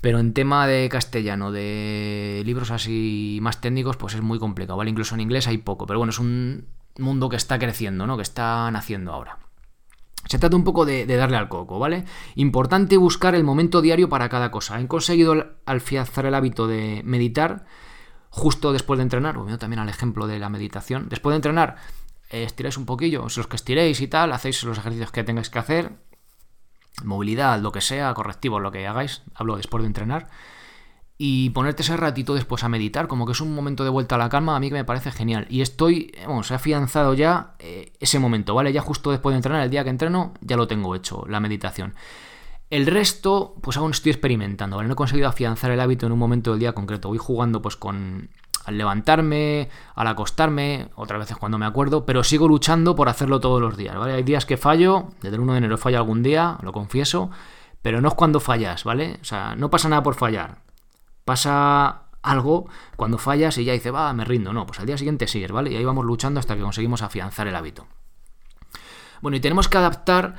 Pero 0.00 0.18
en 0.18 0.34
tema 0.34 0.66
de 0.66 0.88
castellano, 0.88 1.52
de 1.52 2.42
libros 2.44 2.70
así 2.70 3.38
más 3.42 3.60
técnicos, 3.60 3.96
pues 3.96 4.14
es 4.14 4.22
muy 4.22 4.38
complicado, 4.38 4.76
¿vale? 4.76 4.90
Incluso 4.90 5.14
en 5.14 5.22
inglés 5.22 5.48
hay 5.48 5.58
poco. 5.58 5.86
Pero 5.86 5.98
bueno, 5.98 6.10
es 6.10 6.18
un 6.18 6.66
mundo 6.98 7.28
que 7.28 7.36
está 7.36 7.58
creciendo, 7.58 8.06
¿no? 8.06 8.16
Que 8.16 8.22
está 8.22 8.70
naciendo 8.70 9.12
ahora. 9.12 9.38
Se 10.28 10.38
trata 10.38 10.56
un 10.56 10.64
poco 10.64 10.84
de, 10.84 11.06
darle 11.06 11.36
al 11.36 11.48
coco, 11.48 11.78
¿vale? 11.78 12.04
Importante 12.34 12.96
buscar 12.96 13.34
el 13.34 13.44
momento 13.44 13.80
diario 13.80 14.08
para 14.08 14.28
cada 14.28 14.50
cosa. 14.50 14.80
He 14.80 14.88
conseguido 14.88 15.56
alfiazar 15.66 16.26
el 16.26 16.34
hábito 16.34 16.66
de 16.66 17.02
meditar 17.04 17.64
justo 18.30 18.72
después 18.72 18.98
de 18.98 19.04
entrenar, 19.04 19.36
volviendo 19.36 19.58
también 19.58 19.80
al 19.80 19.88
ejemplo 19.88 20.26
de 20.26 20.38
la 20.38 20.48
meditación. 20.48 21.08
Después 21.08 21.32
de 21.32 21.36
entrenar, 21.36 21.76
estiráis 22.28 22.76
un 22.76 22.86
poquillo, 22.86 23.22
los 23.22 23.46
que 23.46 23.56
estiréis 23.56 24.00
y 24.00 24.08
tal, 24.08 24.32
hacéis 24.32 24.62
los 24.64 24.78
ejercicios 24.78 25.12
que 25.12 25.24
tengáis 25.24 25.48
que 25.48 25.58
hacer, 25.60 25.92
movilidad, 27.04 27.60
lo 27.60 27.72
que 27.72 27.80
sea, 27.80 28.12
correctivos, 28.14 28.60
lo 28.60 28.72
que 28.72 28.86
hagáis, 28.86 29.22
hablo 29.34 29.56
después 29.56 29.82
de 29.82 29.86
entrenar, 29.86 30.28
y 31.18 31.50
ponerte 31.50 31.82
ese 31.82 31.96
ratito 31.96 32.34
después 32.34 32.62
a 32.64 32.68
meditar, 32.68 33.06
como 33.06 33.24
que 33.24 33.32
es 33.32 33.40
un 33.40 33.54
momento 33.54 33.84
de 33.84 33.90
vuelta 33.90 34.16
a 34.16 34.18
la 34.18 34.28
calma, 34.28 34.54
a 34.54 34.60
mí 34.60 34.68
que 34.68 34.74
me 34.74 34.84
parece 34.84 35.10
genial. 35.10 35.46
Y 35.48 35.62
estoy, 35.62 36.12
vamos, 36.26 36.50
he 36.50 36.54
afianzado 36.54 37.14
ya 37.14 37.54
eh, 37.58 37.92
ese 38.00 38.18
momento, 38.18 38.54
¿vale? 38.54 38.72
Ya 38.72 38.82
justo 38.82 39.10
después 39.10 39.32
de 39.32 39.38
entrenar, 39.38 39.62
el 39.62 39.70
día 39.70 39.84
que 39.84 39.90
entreno, 39.90 40.34
ya 40.40 40.56
lo 40.56 40.66
tengo 40.66 40.94
hecho, 40.94 41.24
la 41.28 41.40
meditación. 41.40 41.94
El 42.68 42.86
resto, 42.86 43.54
pues 43.62 43.76
aún 43.76 43.92
estoy 43.92 44.12
experimentando, 44.12 44.76
¿vale? 44.76 44.88
No 44.88 44.94
he 44.94 44.96
conseguido 44.96 45.28
afianzar 45.28 45.70
el 45.70 45.80
hábito 45.80 46.04
en 46.04 46.12
un 46.12 46.18
momento 46.18 46.50
del 46.50 46.60
día 46.60 46.72
concreto. 46.72 47.08
Voy 47.08 47.18
jugando 47.18 47.62
pues 47.62 47.76
con 47.76 48.28
al 48.66 48.76
levantarme, 48.76 49.70
al 49.94 50.08
acostarme, 50.08 50.88
otras 50.96 51.20
veces 51.20 51.36
cuando 51.36 51.56
me 51.56 51.66
acuerdo, 51.66 52.04
pero 52.04 52.24
sigo 52.24 52.48
luchando 52.48 52.96
por 52.96 53.08
hacerlo 53.08 53.38
todos 53.38 53.60
los 53.60 53.76
días, 53.76 53.96
¿vale? 53.96 54.14
Hay 54.14 54.24
días 54.24 54.44
que 54.44 54.56
fallo, 54.56 55.10
desde 55.22 55.36
el 55.36 55.42
1 55.42 55.52
de 55.52 55.58
enero 55.58 55.78
fallo 55.78 55.98
algún 55.98 56.24
día, 56.24 56.58
lo 56.62 56.72
confieso, 56.72 57.30
pero 57.80 58.00
no 58.00 58.08
es 58.08 58.14
cuando 58.14 58.40
fallas, 58.40 58.82
¿vale? 58.82 59.18
O 59.22 59.24
sea, 59.24 59.54
no 59.54 59.70
pasa 59.70 59.88
nada 59.88 60.02
por 60.02 60.16
fallar. 60.16 60.65
Pasa 61.26 62.04
algo 62.22 62.68
cuando 62.94 63.18
fallas 63.18 63.58
y 63.58 63.64
ya 63.64 63.72
dice, 63.72 63.90
va, 63.90 64.12
me 64.12 64.24
rindo. 64.24 64.52
No, 64.52 64.64
pues 64.64 64.78
al 64.78 64.86
día 64.86 64.96
siguiente 64.96 65.26
sigues, 65.26 65.50
¿vale? 65.50 65.72
Y 65.72 65.76
ahí 65.76 65.84
vamos 65.84 66.04
luchando 66.04 66.38
hasta 66.38 66.54
que 66.54 66.62
conseguimos 66.62 67.02
afianzar 67.02 67.48
el 67.48 67.56
hábito. 67.56 67.88
Bueno, 69.20 69.36
y 69.36 69.40
tenemos 69.40 69.68
que 69.68 69.76
adaptar 69.76 70.36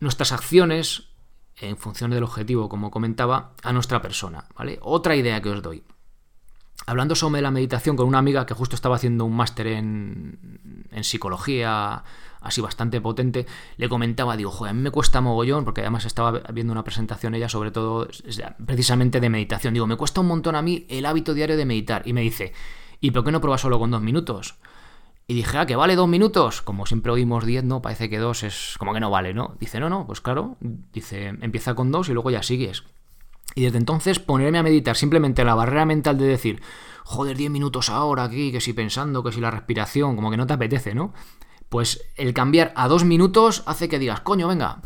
nuestras 0.00 0.32
acciones 0.32 1.10
en 1.58 1.76
función 1.76 2.10
del 2.10 2.24
objetivo, 2.24 2.68
como 2.68 2.90
comentaba, 2.90 3.52
a 3.62 3.72
nuestra 3.72 4.02
persona, 4.02 4.46
¿vale? 4.56 4.80
Otra 4.82 5.14
idea 5.14 5.40
que 5.40 5.50
os 5.50 5.62
doy 5.62 5.84
hablando 6.86 7.14
sobre 7.14 7.40
la 7.40 7.50
meditación 7.50 7.96
con 7.96 8.06
una 8.06 8.18
amiga 8.18 8.46
que 8.46 8.54
justo 8.54 8.76
estaba 8.76 8.96
haciendo 8.96 9.24
un 9.24 9.34
máster 9.34 9.66
en, 9.68 10.86
en, 10.90 11.04
psicología 11.04 12.04
así 12.46 12.60
bastante 12.60 13.00
potente, 13.00 13.46
le 13.76 13.88
comentaba, 13.88 14.36
digo, 14.36 14.50
joder, 14.50 14.70
a 14.70 14.74
mí 14.74 14.80
me 14.80 14.90
cuesta 14.90 15.20
mogollón, 15.20 15.64
porque 15.64 15.82
además 15.82 16.04
estaba 16.04 16.32
viendo 16.52 16.72
una 16.72 16.84
presentación 16.84 17.34
ella 17.34 17.48
sobre 17.48 17.70
todo 17.70 18.08
precisamente 18.64 19.20
de 19.20 19.30
meditación, 19.30 19.74
digo, 19.74 19.86
me 19.86 19.96
cuesta 19.96 20.20
un 20.20 20.28
montón 20.28 20.56
a 20.56 20.62
mí 20.62 20.86
el 20.88 21.06
hábito 21.06 21.34
diario 21.34 21.56
de 21.56 21.64
meditar, 21.64 22.02
y 22.06 22.12
me 22.12 22.22
dice, 22.22 22.52
¿y 23.00 23.10
por 23.10 23.24
qué 23.24 23.32
no 23.32 23.40
pruebas 23.40 23.60
solo 23.60 23.78
con 23.78 23.90
dos 23.90 24.02
minutos? 24.02 24.56
Y 25.28 25.34
dije, 25.34 25.58
ah, 25.58 25.66
que 25.66 25.74
vale 25.74 25.96
dos 25.96 26.06
minutos. 26.06 26.62
Como 26.62 26.86
siempre 26.86 27.10
oímos 27.10 27.44
diez, 27.44 27.64
no, 27.64 27.82
parece 27.82 28.08
que 28.08 28.18
dos 28.18 28.44
es 28.44 28.76
como 28.78 28.94
que 28.94 29.00
no 29.00 29.10
vale, 29.10 29.34
¿no? 29.34 29.56
Dice, 29.58 29.80
no, 29.80 29.90
no, 29.90 30.06
pues 30.06 30.20
claro. 30.20 30.56
Dice, 30.60 31.26
empieza 31.40 31.74
con 31.74 31.90
dos 31.90 32.08
y 32.08 32.12
luego 32.12 32.30
ya 32.30 32.44
sigues. 32.44 32.84
Y 33.56 33.62
desde 33.62 33.78
entonces 33.78 34.18
ponerme 34.18 34.58
a 34.58 34.62
meditar 34.62 34.96
simplemente 34.96 35.44
la 35.44 35.54
barrera 35.54 35.84
mental 35.84 36.18
de 36.18 36.26
decir, 36.26 36.62
joder, 37.04 37.36
10 37.36 37.50
minutos 37.50 37.88
ahora 37.88 38.24
aquí, 38.24 38.52
que 38.52 38.60
si 38.60 38.72
pensando, 38.72 39.22
que 39.22 39.32
si 39.32 39.40
la 39.40 39.50
respiración, 39.50 40.14
como 40.14 40.30
que 40.30 40.36
no 40.36 40.46
te 40.46 40.54
apetece, 40.54 40.94
¿no? 40.94 41.14
Pues 41.76 42.08
el 42.16 42.32
cambiar 42.32 42.72
a 42.74 42.88
dos 42.88 43.04
minutos 43.04 43.62
hace 43.66 43.90
que 43.90 43.98
digas, 43.98 44.22
coño, 44.22 44.48
venga, 44.48 44.78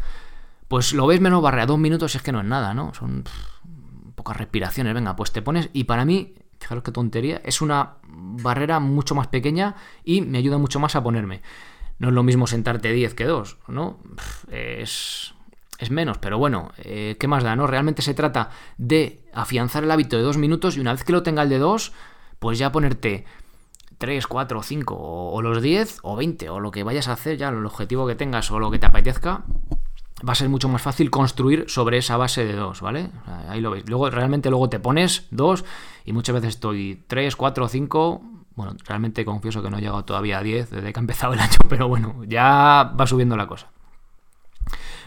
pues 0.67 0.93
lo 0.93 1.07
ves 1.07 1.21
menos 1.21 1.41
barrera, 1.41 1.67
dos 1.67 1.79
minutos 1.79 2.17
es 2.17 2.23
que 2.23 2.33
no 2.33 2.41
es 2.41 2.47
nada, 2.47 2.75
¿no? 2.75 2.93
Son 2.95 3.23
pocas 4.17 4.37
respiraciones, 4.37 4.93
venga, 4.93 5.15
pues 5.15 5.31
te 5.31 5.41
pones 5.41 5.71
y 5.73 5.85
para 5.85 6.05
mí, 6.05 6.35
fijaros 6.59 6.83
qué 6.83 6.91
tontería, 6.91 7.43
es 7.45 7.61
una 7.61 7.99
barrera 8.09 8.81
mucho 8.81 9.15
más 9.15 9.29
pequeña 9.29 9.77
y 10.03 10.23
me 10.23 10.39
ayuda 10.39 10.59
mucho 10.59 10.81
más 10.81 10.97
a 10.97 11.03
ponerme. 11.05 11.43
No 12.01 12.09
es 12.09 12.15
lo 12.15 12.25
mismo 12.25 12.49
sentarte 12.49 12.91
10 12.91 13.15
que 13.15 13.25
2, 13.25 13.59
¿no? 13.69 14.01
Es 14.51 15.33
es 15.79 15.93
menos, 15.93 16.19
pero 16.19 16.39
bueno, 16.39 16.73
eh, 16.79 17.17
¿qué 17.21 17.29
más 17.29 17.45
da? 17.45 17.55
¿No? 17.55 17.69
Realmente 17.69 18.03
se 18.03 18.15
trata 18.15 18.51
de 18.79 19.23
afianzar 19.33 19.85
el 19.85 19.93
hábito 19.93 20.17
de 20.17 20.25
dos 20.25 20.39
minutos 20.39 20.77
y 20.77 20.81
una 20.81 20.91
vez 20.91 21.05
que 21.05 21.13
lo 21.13 21.23
tenga 21.23 21.45
el 21.45 21.51
de 21.51 21.59
dos, 21.59 21.93
pues 22.41 22.59
ya 22.59 22.73
ponerte 22.73 23.27
3, 24.01 24.27
4, 24.27 24.63
5 24.63 24.97
o, 24.97 25.43
los 25.43 25.61
10 25.61 25.99
o 26.03 26.17
20 26.17 26.49
o 26.49 26.59
lo 26.59 26.71
que 26.71 26.85
vayas 26.85 27.09
a 27.09 27.13
hacer 27.13 27.37
ya, 27.37 27.51
el 27.51 27.67
objetivo 27.67 28.07
que 28.07 28.15
tengas 28.15 28.51
o 28.51 28.59
lo 28.59 28.71
que 28.71 28.79
te 28.79 28.87
apetezca, 28.87 29.43
va 30.27 30.33
a 30.33 30.35
ser 30.35 30.49
mucho 30.49 30.71
más 30.71 30.81
fácil 30.81 31.11
construir 31.11 31.67
sobre 31.69 31.99
esa 31.99 32.17
base 32.17 32.47
de 32.47 32.55
dos, 32.55 32.81
¿vale? 32.81 33.11
Ahí 33.51 33.61
lo 33.61 33.71
veis. 33.71 33.87
Luego, 33.91 34.09
realmente 34.09 34.49
luego 34.49 34.71
te 34.71 34.81
pones 34.81 35.29
dos 35.31 35.67
y 36.07 36.15
muchas 36.15 36.35
veces 36.35 36.55
estoy 36.55 37.05
3, 37.07 37.37
4, 37.37 37.69
5... 37.69 38.23
Bueno, 38.57 38.75
realmente 38.87 39.25
confieso 39.25 39.63
que 39.63 39.71
no 39.71 39.77
he 39.77 39.81
llegado 39.81 40.05
todavía 40.05 40.39
a 40.39 40.43
10 40.43 40.71
desde 40.71 40.93
que 40.93 40.99
ha 40.99 41.03
empezado 41.03 41.35
el 41.35 41.41
año, 41.41 41.59
pero 41.69 41.87
bueno, 41.87 42.25
ya 42.27 42.95
va 42.99 43.07
subiendo 43.07 43.37
la 43.37 43.47
cosa. 43.47 43.69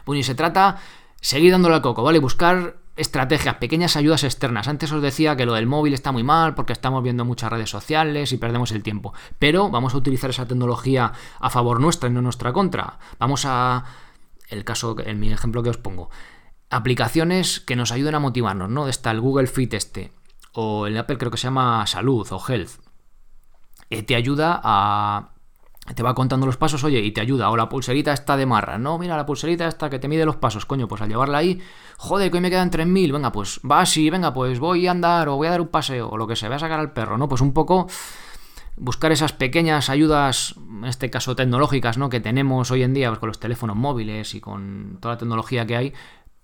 Bueno, 0.05 0.19
y 0.19 0.23
se 0.23 0.35
trata 0.35 0.77
seguir 1.19 1.51
dándole 1.51 1.75
al 1.75 1.81
coco, 1.81 2.03
¿vale? 2.03 2.19
Buscar 2.19 2.77
estrategias, 2.95 3.55
pequeñas 3.55 3.95
ayudas 3.95 4.23
externas. 4.23 4.67
Antes 4.67 4.91
os 4.91 5.01
decía 5.01 5.35
que 5.35 5.45
lo 5.45 5.53
del 5.53 5.67
móvil 5.67 5.93
está 5.93 6.11
muy 6.11 6.23
mal 6.23 6.55
porque 6.55 6.73
estamos 6.73 7.03
viendo 7.03 7.25
muchas 7.25 7.51
redes 7.51 7.69
sociales 7.69 8.31
y 8.31 8.37
perdemos 8.37 8.71
el 8.71 8.83
tiempo. 8.83 9.13
Pero 9.39 9.69
vamos 9.69 9.93
a 9.93 9.97
utilizar 9.97 10.29
esa 10.29 10.47
tecnología 10.47 11.13
a 11.39 11.49
favor 11.49 11.79
nuestra 11.79 12.09
y 12.09 12.11
no 12.11 12.21
nuestra 12.21 12.53
contra. 12.53 12.99
Vamos 13.19 13.45
a. 13.45 13.85
El 14.49 14.63
caso, 14.63 14.95
en 14.99 15.19
mi 15.19 15.31
ejemplo 15.31 15.63
que 15.63 15.69
os 15.69 15.77
pongo. 15.77 16.09
Aplicaciones 16.69 17.59
que 17.59 17.75
nos 17.75 17.91
ayuden 17.91 18.15
a 18.15 18.19
motivarnos, 18.19 18.69
¿no? 18.69 18.87
Está 18.87 19.11
el 19.11 19.21
Google 19.21 19.47
Fit 19.47 19.73
este. 19.73 20.11
O 20.53 20.85
el 20.85 20.97
Apple 20.97 21.17
creo 21.17 21.31
que 21.31 21.37
se 21.37 21.47
llama 21.47 21.85
Salud 21.87 22.27
o 22.31 22.43
Health. 22.47 22.71
Eh, 23.89 24.03
te 24.03 24.15
ayuda 24.15 24.59
a 24.63 25.32
te 25.95 26.01
va 26.01 26.15
contando 26.15 26.45
los 26.45 26.55
pasos, 26.55 26.83
oye, 26.83 26.99
y 26.99 27.11
te 27.11 27.21
ayuda. 27.21 27.49
O 27.49 27.57
la 27.57 27.67
pulserita 27.67 28.13
está 28.13 28.37
de 28.37 28.45
marra. 28.45 28.77
No, 28.77 28.97
mira, 28.97 29.17
la 29.17 29.25
pulserita 29.25 29.67
está 29.67 29.89
que 29.89 29.99
te 29.99 30.07
mide 30.07 30.25
los 30.25 30.37
pasos, 30.37 30.65
coño, 30.65 30.87
pues 30.87 31.01
al 31.01 31.09
llevarla 31.09 31.39
ahí, 31.39 31.61
joder, 31.97 32.31
que 32.31 32.37
hoy 32.37 32.41
me 32.41 32.49
quedan 32.49 32.71
3.000, 32.71 33.11
venga, 33.11 33.31
pues 33.31 33.59
va 33.69 33.81
así, 33.81 34.09
venga, 34.09 34.33
pues 34.33 34.59
voy 34.59 34.87
a 34.87 34.91
andar 34.91 35.27
o 35.27 35.35
voy 35.35 35.47
a 35.47 35.51
dar 35.51 35.61
un 35.61 35.67
paseo 35.67 36.09
o 36.09 36.17
lo 36.17 36.25
que 36.25 36.35
se 36.35 36.47
voy 36.47 36.55
a 36.55 36.59
sacar 36.59 36.79
al 36.79 36.93
perro, 36.93 37.17
¿no? 37.17 37.27
Pues 37.27 37.41
un 37.41 37.53
poco 37.53 37.87
buscar 38.77 39.11
esas 39.11 39.33
pequeñas 39.33 39.89
ayudas, 39.89 40.55
en 40.57 40.85
este 40.85 41.09
caso 41.09 41.35
tecnológicas, 41.35 41.97
¿no? 41.97 42.09
Que 42.09 42.21
tenemos 42.21 42.71
hoy 42.71 42.83
en 42.83 42.93
día 42.93 43.09
pues, 43.09 43.19
con 43.19 43.27
los 43.27 43.39
teléfonos 43.39 43.75
móviles 43.75 44.35
y 44.35 44.39
con 44.39 44.97
toda 45.01 45.15
la 45.15 45.19
tecnología 45.19 45.65
que 45.67 45.75
hay, 45.75 45.93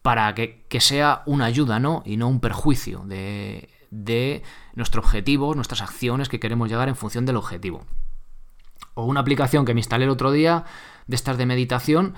para 0.02 0.36
que, 0.36 0.66
sea 0.80 1.24
una 1.26 1.46
ayuda, 1.46 1.80
¿no? 1.80 2.04
Y 2.06 2.18
no 2.18 2.28
un 2.28 2.42
perjuicio 2.42 3.04
de, 3.06 3.70
de 3.90 4.44
nuestro 4.76 5.02
objetivo, 5.02 5.56
nuestras 5.56 5.82
acciones 5.82 6.28
que 6.28 6.42
queremos 6.42 6.70
llegar 6.70 6.90
en 6.90 6.96
función 6.98 7.26
del 7.26 7.38
objetivo 7.38 7.86
o 9.00 9.06
una 9.06 9.22
aplicación 9.22 9.66
que 9.66 9.74
me 9.74 9.80
instalé 9.80 10.06
el 10.06 10.12
otro 10.12 10.32
día 10.32 10.66
de 11.08 11.16
estas 11.16 11.38
de 11.38 11.46
meditación 11.46 12.14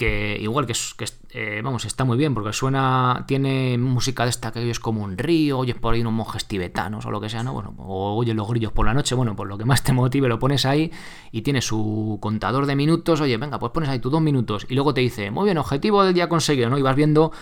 que 0.00 0.38
igual 0.40 0.66
que, 0.66 0.72
que 0.96 1.04
eh, 1.32 1.60
vamos, 1.62 1.84
está 1.84 2.04
muy 2.04 2.16
bien 2.16 2.32
porque 2.32 2.54
suena, 2.54 3.24
tiene 3.28 3.76
música 3.76 4.24
de 4.24 4.30
esta 4.30 4.50
que 4.50 4.70
es 4.70 4.80
como 4.80 5.02
un 5.02 5.18
río, 5.18 5.58
oyes 5.58 5.76
por 5.76 5.92
ahí 5.92 6.00
unos 6.00 6.14
monjes 6.14 6.46
tibetanos 6.46 7.04
o 7.04 7.10
lo 7.10 7.20
que 7.20 7.28
sea, 7.28 7.42
¿no? 7.42 7.52
Bueno, 7.52 7.74
o 7.76 8.16
oyes 8.16 8.34
los 8.34 8.48
grillos 8.48 8.72
por 8.72 8.86
la 8.86 8.94
noche, 8.94 9.14
bueno, 9.14 9.36
pues 9.36 9.46
lo 9.46 9.58
que 9.58 9.66
más 9.66 9.82
te 9.82 9.92
motive 9.92 10.26
lo 10.26 10.38
pones 10.38 10.64
ahí 10.64 10.90
y 11.32 11.42
tiene 11.42 11.60
su 11.60 12.16
contador 12.22 12.64
de 12.64 12.76
minutos, 12.76 13.20
oye, 13.20 13.36
venga, 13.36 13.58
pues 13.58 13.72
pones 13.72 13.90
ahí 13.90 13.98
tus 13.98 14.10
dos 14.10 14.22
minutos 14.22 14.66
y 14.70 14.74
luego 14.74 14.94
te 14.94 15.02
dice, 15.02 15.30
muy 15.30 15.44
bien, 15.44 15.58
objetivo 15.58 16.02
del 16.02 16.14
día 16.14 16.30
conseguido, 16.30 16.70
¿no? 16.70 16.78
Y 16.78 16.82
vas 16.82 16.96
viendo 16.96 17.32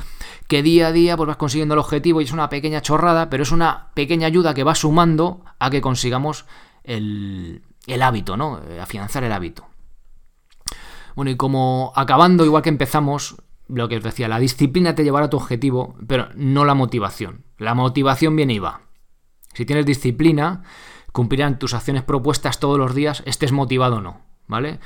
que 0.48 0.64
día 0.64 0.88
a 0.88 0.92
día 0.92 1.16
pues 1.16 1.28
vas 1.28 1.36
consiguiendo 1.36 1.74
el 1.74 1.78
objetivo 1.78 2.20
y 2.20 2.24
es 2.24 2.32
una 2.32 2.48
pequeña 2.48 2.82
chorrada, 2.82 3.30
pero 3.30 3.44
es 3.44 3.52
una 3.52 3.90
pequeña 3.94 4.26
ayuda 4.26 4.54
que 4.54 4.64
va 4.64 4.74
sumando 4.74 5.44
a 5.60 5.70
que 5.70 5.80
consigamos 5.80 6.44
el, 6.82 7.62
el 7.88 8.02
hábito, 8.02 8.36
¿no? 8.36 8.60
Eh, 8.68 8.80
afianzar 8.80 9.24
el 9.24 9.32
hábito. 9.32 9.66
Bueno, 11.14 11.30
y 11.30 11.36
como 11.36 11.92
acabando, 11.96 12.44
igual 12.44 12.62
que 12.62 12.68
empezamos, 12.68 13.36
lo 13.68 13.88
que 13.88 13.96
os 13.96 14.02
decía, 14.02 14.28
la 14.28 14.38
disciplina 14.38 14.94
te 14.94 15.04
llevará 15.04 15.26
a 15.26 15.30
tu 15.30 15.36
objetivo, 15.36 15.96
pero 16.06 16.28
no 16.34 16.64
la 16.64 16.74
motivación. 16.74 17.44
La 17.58 17.74
motivación 17.74 18.36
viene 18.36 18.54
y 18.54 18.58
va. 18.58 18.82
Si 19.52 19.66
tienes 19.66 19.86
disciplina, 19.86 20.62
cumplirán 21.12 21.58
tus 21.58 21.74
acciones 21.74 22.04
propuestas 22.04 22.60
todos 22.60 22.78
los 22.78 22.94
días, 22.94 23.22
estés 23.26 23.50
motivado 23.50 23.96
o 23.96 24.00
no, 24.00 24.20
¿vale? 24.46 24.78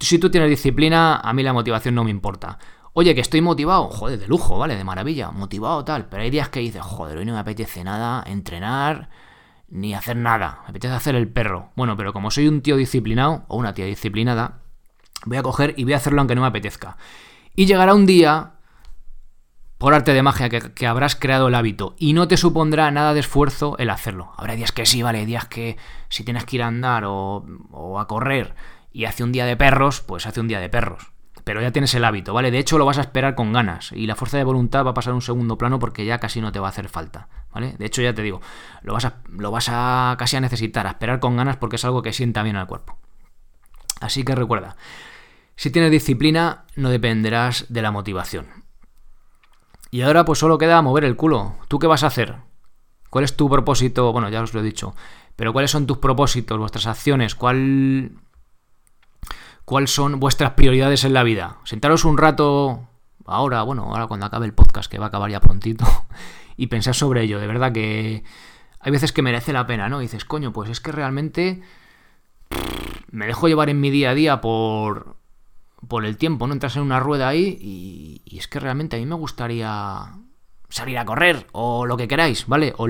Si 0.00 0.18
tú 0.18 0.30
tienes 0.30 0.50
disciplina, 0.50 1.16
a 1.16 1.32
mí 1.32 1.42
la 1.42 1.52
motivación 1.52 1.94
no 1.94 2.04
me 2.04 2.10
importa. 2.10 2.58
Oye, 2.92 3.14
que 3.14 3.20
estoy 3.20 3.40
motivado, 3.40 3.88
joder, 3.88 4.18
de 4.18 4.26
lujo, 4.26 4.58
¿vale? 4.58 4.74
De 4.74 4.82
maravilla, 4.82 5.30
motivado 5.30 5.84
tal, 5.84 6.08
pero 6.08 6.22
hay 6.22 6.30
días 6.30 6.48
que 6.48 6.60
dices, 6.60 6.82
joder, 6.82 7.18
hoy 7.18 7.24
no 7.24 7.34
me 7.34 7.38
apetece 7.38 7.84
nada 7.84 8.24
entrenar, 8.26 9.10
ni 9.68 9.94
hacer 9.94 10.16
nada, 10.16 10.60
me 10.64 10.70
apetece 10.70 10.94
hacer 10.94 11.14
el 11.14 11.28
perro. 11.28 11.70
Bueno, 11.76 11.96
pero 11.96 12.12
como 12.12 12.30
soy 12.30 12.48
un 12.48 12.62
tío 12.62 12.76
disciplinado 12.76 13.44
o 13.48 13.56
una 13.56 13.74
tía 13.74 13.84
disciplinada, 13.86 14.60
voy 15.24 15.36
a 15.36 15.42
coger 15.42 15.74
y 15.76 15.84
voy 15.84 15.94
a 15.94 15.96
hacerlo 15.96 16.20
aunque 16.20 16.34
no 16.34 16.42
me 16.42 16.48
apetezca. 16.48 16.96
Y 17.54 17.66
llegará 17.66 17.94
un 17.94 18.06
día, 18.06 18.52
por 19.78 19.94
arte 19.94 20.12
de 20.12 20.22
magia, 20.22 20.48
que, 20.48 20.86
habrás 20.86 21.16
creado 21.16 21.48
el 21.48 21.54
hábito 21.54 21.96
y 21.98 22.12
no 22.12 22.28
te 22.28 22.36
supondrá 22.36 22.90
nada 22.90 23.14
de 23.14 23.20
esfuerzo 23.20 23.76
el 23.78 23.90
hacerlo. 23.90 24.32
Habrá 24.36 24.54
días 24.54 24.72
que 24.72 24.86
sí, 24.86 25.02
vale, 25.02 25.26
días 25.26 25.46
que 25.46 25.76
si 26.08 26.24
tienes 26.24 26.44
que 26.44 26.56
ir 26.56 26.62
a 26.62 26.68
andar 26.68 27.04
o, 27.06 27.98
a 27.98 28.06
correr 28.06 28.54
y 28.92 29.04
hace 29.04 29.24
un 29.24 29.32
día 29.32 29.46
de 29.46 29.56
perros, 29.56 30.00
pues 30.00 30.26
hace 30.26 30.40
un 30.40 30.48
día 30.48 30.60
de 30.60 30.68
perros 30.68 31.15
pero 31.46 31.62
ya 31.62 31.70
tienes 31.70 31.94
el 31.94 32.04
hábito, 32.04 32.34
¿vale? 32.34 32.50
De 32.50 32.58
hecho, 32.58 32.76
lo 32.76 32.84
vas 32.84 32.98
a 32.98 33.02
esperar 33.02 33.36
con 33.36 33.52
ganas 33.52 33.92
y 33.92 34.08
la 34.08 34.16
fuerza 34.16 34.36
de 34.36 34.42
voluntad 34.42 34.84
va 34.84 34.90
a 34.90 34.94
pasar 34.94 35.12
a 35.12 35.14
un 35.14 35.22
segundo 35.22 35.56
plano 35.56 35.78
porque 35.78 36.04
ya 36.04 36.18
casi 36.18 36.40
no 36.40 36.50
te 36.50 36.58
va 36.58 36.66
a 36.66 36.70
hacer 36.70 36.88
falta, 36.88 37.28
¿vale? 37.52 37.76
De 37.78 37.86
hecho, 37.86 38.02
ya 38.02 38.12
te 38.12 38.22
digo, 38.22 38.40
lo 38.82 38.94
vas 38.94 39.04
a, 39.04 39.18
lo 39.30 39.52
vas 39.52 39.68
a 39.70 40.16
casi 40.18 40.34
a 40.34 40.40
necesitar, 40.40 40.88
a 40.88 40.90
esperar 40.90 41.20
con 41.20 41.36
ganas 41.36 41.56
porque 41.56 41.76
es 41.76 41.84
algo 41.84 42.02
que 42.02 42.12
sienta 42.12 42.42
bien 42.42 42.56
al 42.56 42.66
cuerpo. 42.66 42.98
Así 44.00 44.24
que 44.24 44.34
recuerda, 44.34 44.76
si 45.54 45.70
tienes 45.70 45.92
disciplina, 45.92 46.64
no 46.74 46.90
dependerás 46.90 47.66
de 47.68 47.80
la 47.80 47.92
motivación. 47.92 48.48
Y 49.92 50.02
ahora 50.02 50.24
pues 50.24 50.40
solo 50.40 50.58
queda 50.58 50.82
mover 50.82 51.04
el 51.04 51.14
culo. 51.14 51.54
¿Tú 51.68 51.78
qué 51.78 51.86
vas 51.86 52.02
a 52.02 52.08
hacer? 52.08 52.38
¿Cuál 53.08 53.22
es 53.22 53.36
tu 53.36 53.48
propósito? 53.48 54.10
Bueno, 54.10 54.30
ya 54.30 54.42
os 54.42 54.52
lo 54.52 54.62
he 54.62 54.64
dicho. 54.64 54.96
Pero 55.36 55.52
¿cuáles 55.52 55.70
son 55.70 55.86
tus 55.86 55.98
propósitos, 55.98 56.58
vuestras 56.58 56.88
acciones? 56.88 57.36
¿Cuál 57.36 58.18
cuáles 59.66 59.90
son 59.90 60.18
vuestras 60.18 60.52
prioridades 60.52 61.04
en 61.04 61.12
la 61.12 61.24
vida. 61.24 61.58
Sentaros 61.64 62.06
un 62.06 62.16
rato, 62.16 62.88
ahora, 63.26 63.62
bueno, 63.62 63.82
ahora 63.82 64.06
cuando 64.06 64.24
acabe 64.24 64.46
el 64.46 64.54
podcast, 64.54 64.90
que 64.90 64.98
va 64.98 65.06
a 65.06 65.08
acabar 65.08 65.30
ya 65.30 65.40
prontito, 65.40 65.84
y 66.56 66.68
pensar 66.68 66.94
sobre 66.94 67.24
ello. 67.24 67.38
De 67.38 67.46
verdad 67.46 67.72
que 67.72 68.24
hay 68.80 68.92
veces 68.92 69.12
que 69.12 69.22
merece 69.22 69.52
la 69.52 69.66
pena, 69.66 69.90
¿no? 69.90 69.98
Dices, 69.98 70.24
coño, 70.24 70.52
pues 70.52 70.70
es 70.70 70.80
que 70.80 70.92
realmente 70.92 71.60
me 73.10 73.26
dejo 73.26 73.48
llevar 73.48 73.68
en 73.68 73.80
mi 73.80 73.90
día 73.90 74.10
a 74.10 74.14
día 74.14 74.40
por, 74.40 75.16
por 75.88 76.06
el 76.06 76.16
tiempo, 76.16 76.46
¿no? 76.46 76.52
Entras 76.52 76.76
en 76.76 76.82
una 76.82 77.00
rueda 77.00 77.28
ahí 77.28 77.58
y, 77.60 78.22
y, 78.24 78.38
es 78.38 78.46
que 78.46 78.60
realmente 78.60 78.96
a 78.96 79.00
mí 79.00 79.06
me 79.06 79.16
gustaría 79.16 80.12
salir 80.68 80.96
a 80.96 81.04
correr 81.04 81.48
o 81.50 81.86
lo 81.86 81.96
que 81.96 82.06
queráis, 82.06 82.46
¿vale? 82.46 82.72
O 82.78 82.86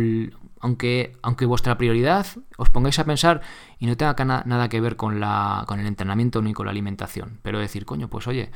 aunque, 0.66 1.16
aunque 1.22 1.46
vuestra 1.46 1.78
prioridad 1.78 2.26
os 2.56 2.70
pongáis 2.70 2.98
a 2.98 3.04
pensar 3.04 3.40
y 3.78 3.86
no 3.86 3.96
tenga 3.96 4.42
nada 4.44 4.68
que 4.68 4.80
ver 4.80 4.96
con, 4.96 5.20
la, 5.20 5.64
con 5.68 5.78
el 5.78 5.86
entrenamiento 5.86 6.42
ni 6.42 6.52
con 6.52 6.66
la 6.66 6.72
alimentación, 6.72 7.38
pero 7.42 7.60
decir, 7.60 7.86
coño, 7.86 8.08
pues 8.08 8.26
oye, 8.26 8.50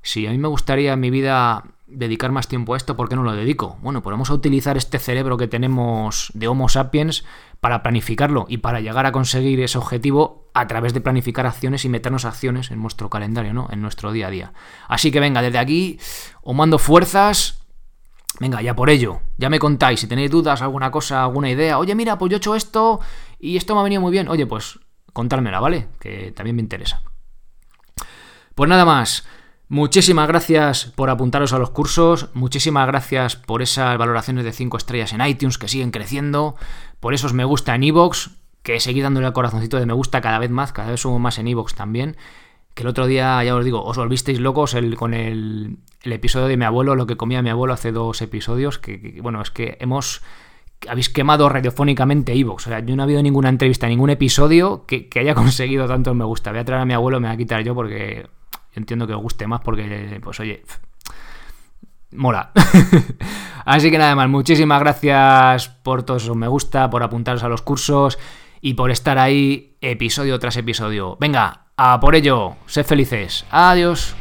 si 0.00 0.28
a 0.28 0.30
mí 0.30 0.38
me 0.38 0.46
gustaría 0.46 0.92
en 0.92 1.00
mi 1.00 1.10
vida 1.10 1.64
dedicar 1.88 2.30
más 2.30 2.46
tiempo 2.46 2.74
a 2.74 2.76
esto, 2.76 2.96
¿por 2.96 3.08
qué 3.08 3.16
no 3.16 3.24
lo 3.24 3.32
dedico? 3.32 3.78
Bueno, 3.82 4.00
pues 4.00 4.12
vamos 4.12 4.30
a 4.30 4.34
utilizar 4.34 4.76
este 4.76 5.00
cerebro 5.00 5.36
que 5.36 5.48
tenemos 5.48 6.30
de 6.34 6.46
Homo 6.46 6.68
sapiens 6.68 7.24
para 7.58 7.82
planificarlo 7.82 8.46
y 8.48 8.58
para 8.58 8.80
llegar 8.80 9.06
a 9.06 9.12
conseguir 9.12 9.60
ese 9.60 9.76
objetivo 9.76 10.48
a 10.54 10.68
través 10.68 10.94
de 10.94 11.00
planificar 11.00 11.46
acciones 11.46 11.84
y 11.84 11.88
meternos 11.88 12.24
acciones 12.24 12.70
en 12.70 12.80
nuestro 12.80 13.10
calendario, 13.10 13.52
¿no? 13.52 13.68
En 13.72 13.82
nuestro 13.82 14.12
día 14.12 14.28
a 14.28 14.30
día. 14.30 14.52
Así 14.86 15.10
que 15.10 15.18
venga, 15.18 15.42
desde 15.42 15.58
aquí 15.58 15.98
os 16.42 16.54
mando 16.54 16.78
fuerzas. 16.78 17.59
Venga, 18.38 18.62
ya 18.62 18.74
por 18.74 18.88
ello, 18.88 19.20
ya 19.36 19.50
me 19.50 19.58
contáis, 19.58 20.00
si 20.00 20.06
tenéis 20.06 20.30
dudas, 20.30 20.62
alguna 20.62 20.90
cosa, 20.90 21.22
alguna 21.22 21.50
idea, 21.50 21.78
oye, 21.78 21.94
mira, 21.94 22.16
pues 22.16 22.30
yo 22.30 22.36
he 22.36 22.38
hecho 22.38 22.54
esto 22.54 23.00
y 23.38 23.56
esto 23.56 23.74
me 23.74 23.80
ha 23.80 23.84
venido 23.84 24.00
muy 24.00 24.12
bien, 24.12 24.28
oye, 24.28 24.46
pues 24.46 24.78
contármela, 25.12 25.60
¿vale? 25.60 25.88
Que 25.98 26.32
también 26.32 26.56
me 26.56 26.62
interesa. 26.62 27.02
Pues 28.54 28.68
nada 28.68 28.84
más. 28.84 29.26
Muchísimas 29.68 30.26
gracias 30.26 30.86
por 30.96 31.10
apuntaros 31.10 31.52
a 31.52 31.58
los 31.60 31.70
cursos, 31.70 32.30
muchísimas 32.34 32.88
gracias 32.88 33.36
por 33.36 33.62
esas 33.62 33.96
valoraciones 33.98 34.44
de 34.44 34.52
5 34.52 34.76
estrellas 34.76 35.12
en 35.12 35.24
iTunes 35.24 35.58
que 35.58 35.68
siguen 35.68 35.92
creciendo, 35.92 36.56
por 36.98 37.14
esos 37.14 37.34
me 37.34 37.44
gusta 37.44 37.76
en 37.76 37.84
iVoox, 37.84 38.30
que 38.64 38.80
seguí 38.80 39.00
dándole 39.00 39.28
al 39.28 39.32
corazoncito 39.32 39.78
de 39.78 39.86
me 39.86 39.92
gusta 39.92 40.20
cada 40.20 40.40
vez 40.40 40.50
más, 40.50 40.72
cada 40.72 40.90
vez 40.90 41.00
somos 41.00 41.20
más 41.20 41.38
en 41.38 41.46
iVoox 41.46 41.74
también, 41.74 42.16
que 42.74 42.82
el 42.82 42.88
otro 42.88 43.06
día, 43.06 43.42
ya 43.44 43.54
os 43.54 43.64
digo, 43.64 43.82
os 43.82 43.96
volvisteis 43.96 44.40
locos 44.40 44.76
con 44.96 45.14
el, 45.14 45.78
episodio 46.02 46.46
de 46.46 46.56
mi 46.56 46.64
abuelo, 46.64 46.94
lo 46.94 47.06
que 47.06 47.16
comía 47.16 47.42
mi 47.42 47.50
abuelo 47.50 47.74
hace 47.74 47.92
dos 47.92 48.22
episodios, 48.22 48.78
que, 48.78 49.18
bueno, 49.22 49.42
es 49.42 49.50
que 49.50 49.76
hemos 49.80 50.22
habéis 50.88 51.10
quemado 51.10 51.48
radiofónicamente 51.48 52.34
iVoox. 52.34 52.66
O 52.66 52.70
sea, 52.70 52.80
yo 52.80 52.96
no 52.96 53.02
ha 53.02 53.04
habido 53.04 53.22
ninguna 53.22 53.48
entrevista, 53.48 53.86
ningún 53.86 54.10
episodio 54.10 54.86
que, 54.86 55.08
haya 55.16 55.34
conseguido 55.36 55.86
tanto 55.86 56.14
me 56.14 56.24
gusta. 56.24 56.50
Voy 56.50 56.60
a 56.60 56.64
traer 56.64 56.82
a 56.82 56.84
mi 56.86 56.94
abuelo, 56.94 57.20
me 57.20 57.28
va 57.28 57.34
a 57.34 57.36
quitar 57.36 57.62
yo 57.62 57.74
porque 57.74 58.26
entiendo 58.74 59.06
que 59.06 59.14
os 59.14 59.20
guste 59.20 59.46
más 59.46 59.60
porque, 59.60 60.20
pues 60.22 60.40
oye, 60.40 60.62
mola. 62.12 62.52
Así 63.64 63.90
que 63.90 63.98
nada 63.98 64.14
más, 64.14 64.28
muchísimas 64.28 64.80
gracias 64.80 65.68
por 65.68 66.02
todos 66.02 66.22
esos 66.22 66.36
me 66.36 66.48
gusta, 66.48 66.88
por 66.88 67.02
apuntaros 67.02 67.42
a 67.42 67.48
los 67.48 67.62
cursos 67.62 68.18
y 68.60 68.74
por 68.74 68.90
estar 68.90 69.18
ahí 69.18 69.76
episodio 69.80 70.38
tras 70.38 70.56
episodio. 70.56 71.16
Venga, 71.20 71.66
a 71.82 71.98
por 71.98 72.14
ello, 72.14 72.56
sed 72.66 72.84
felices. 72.84 73.46
Adiós. 73.50 74.14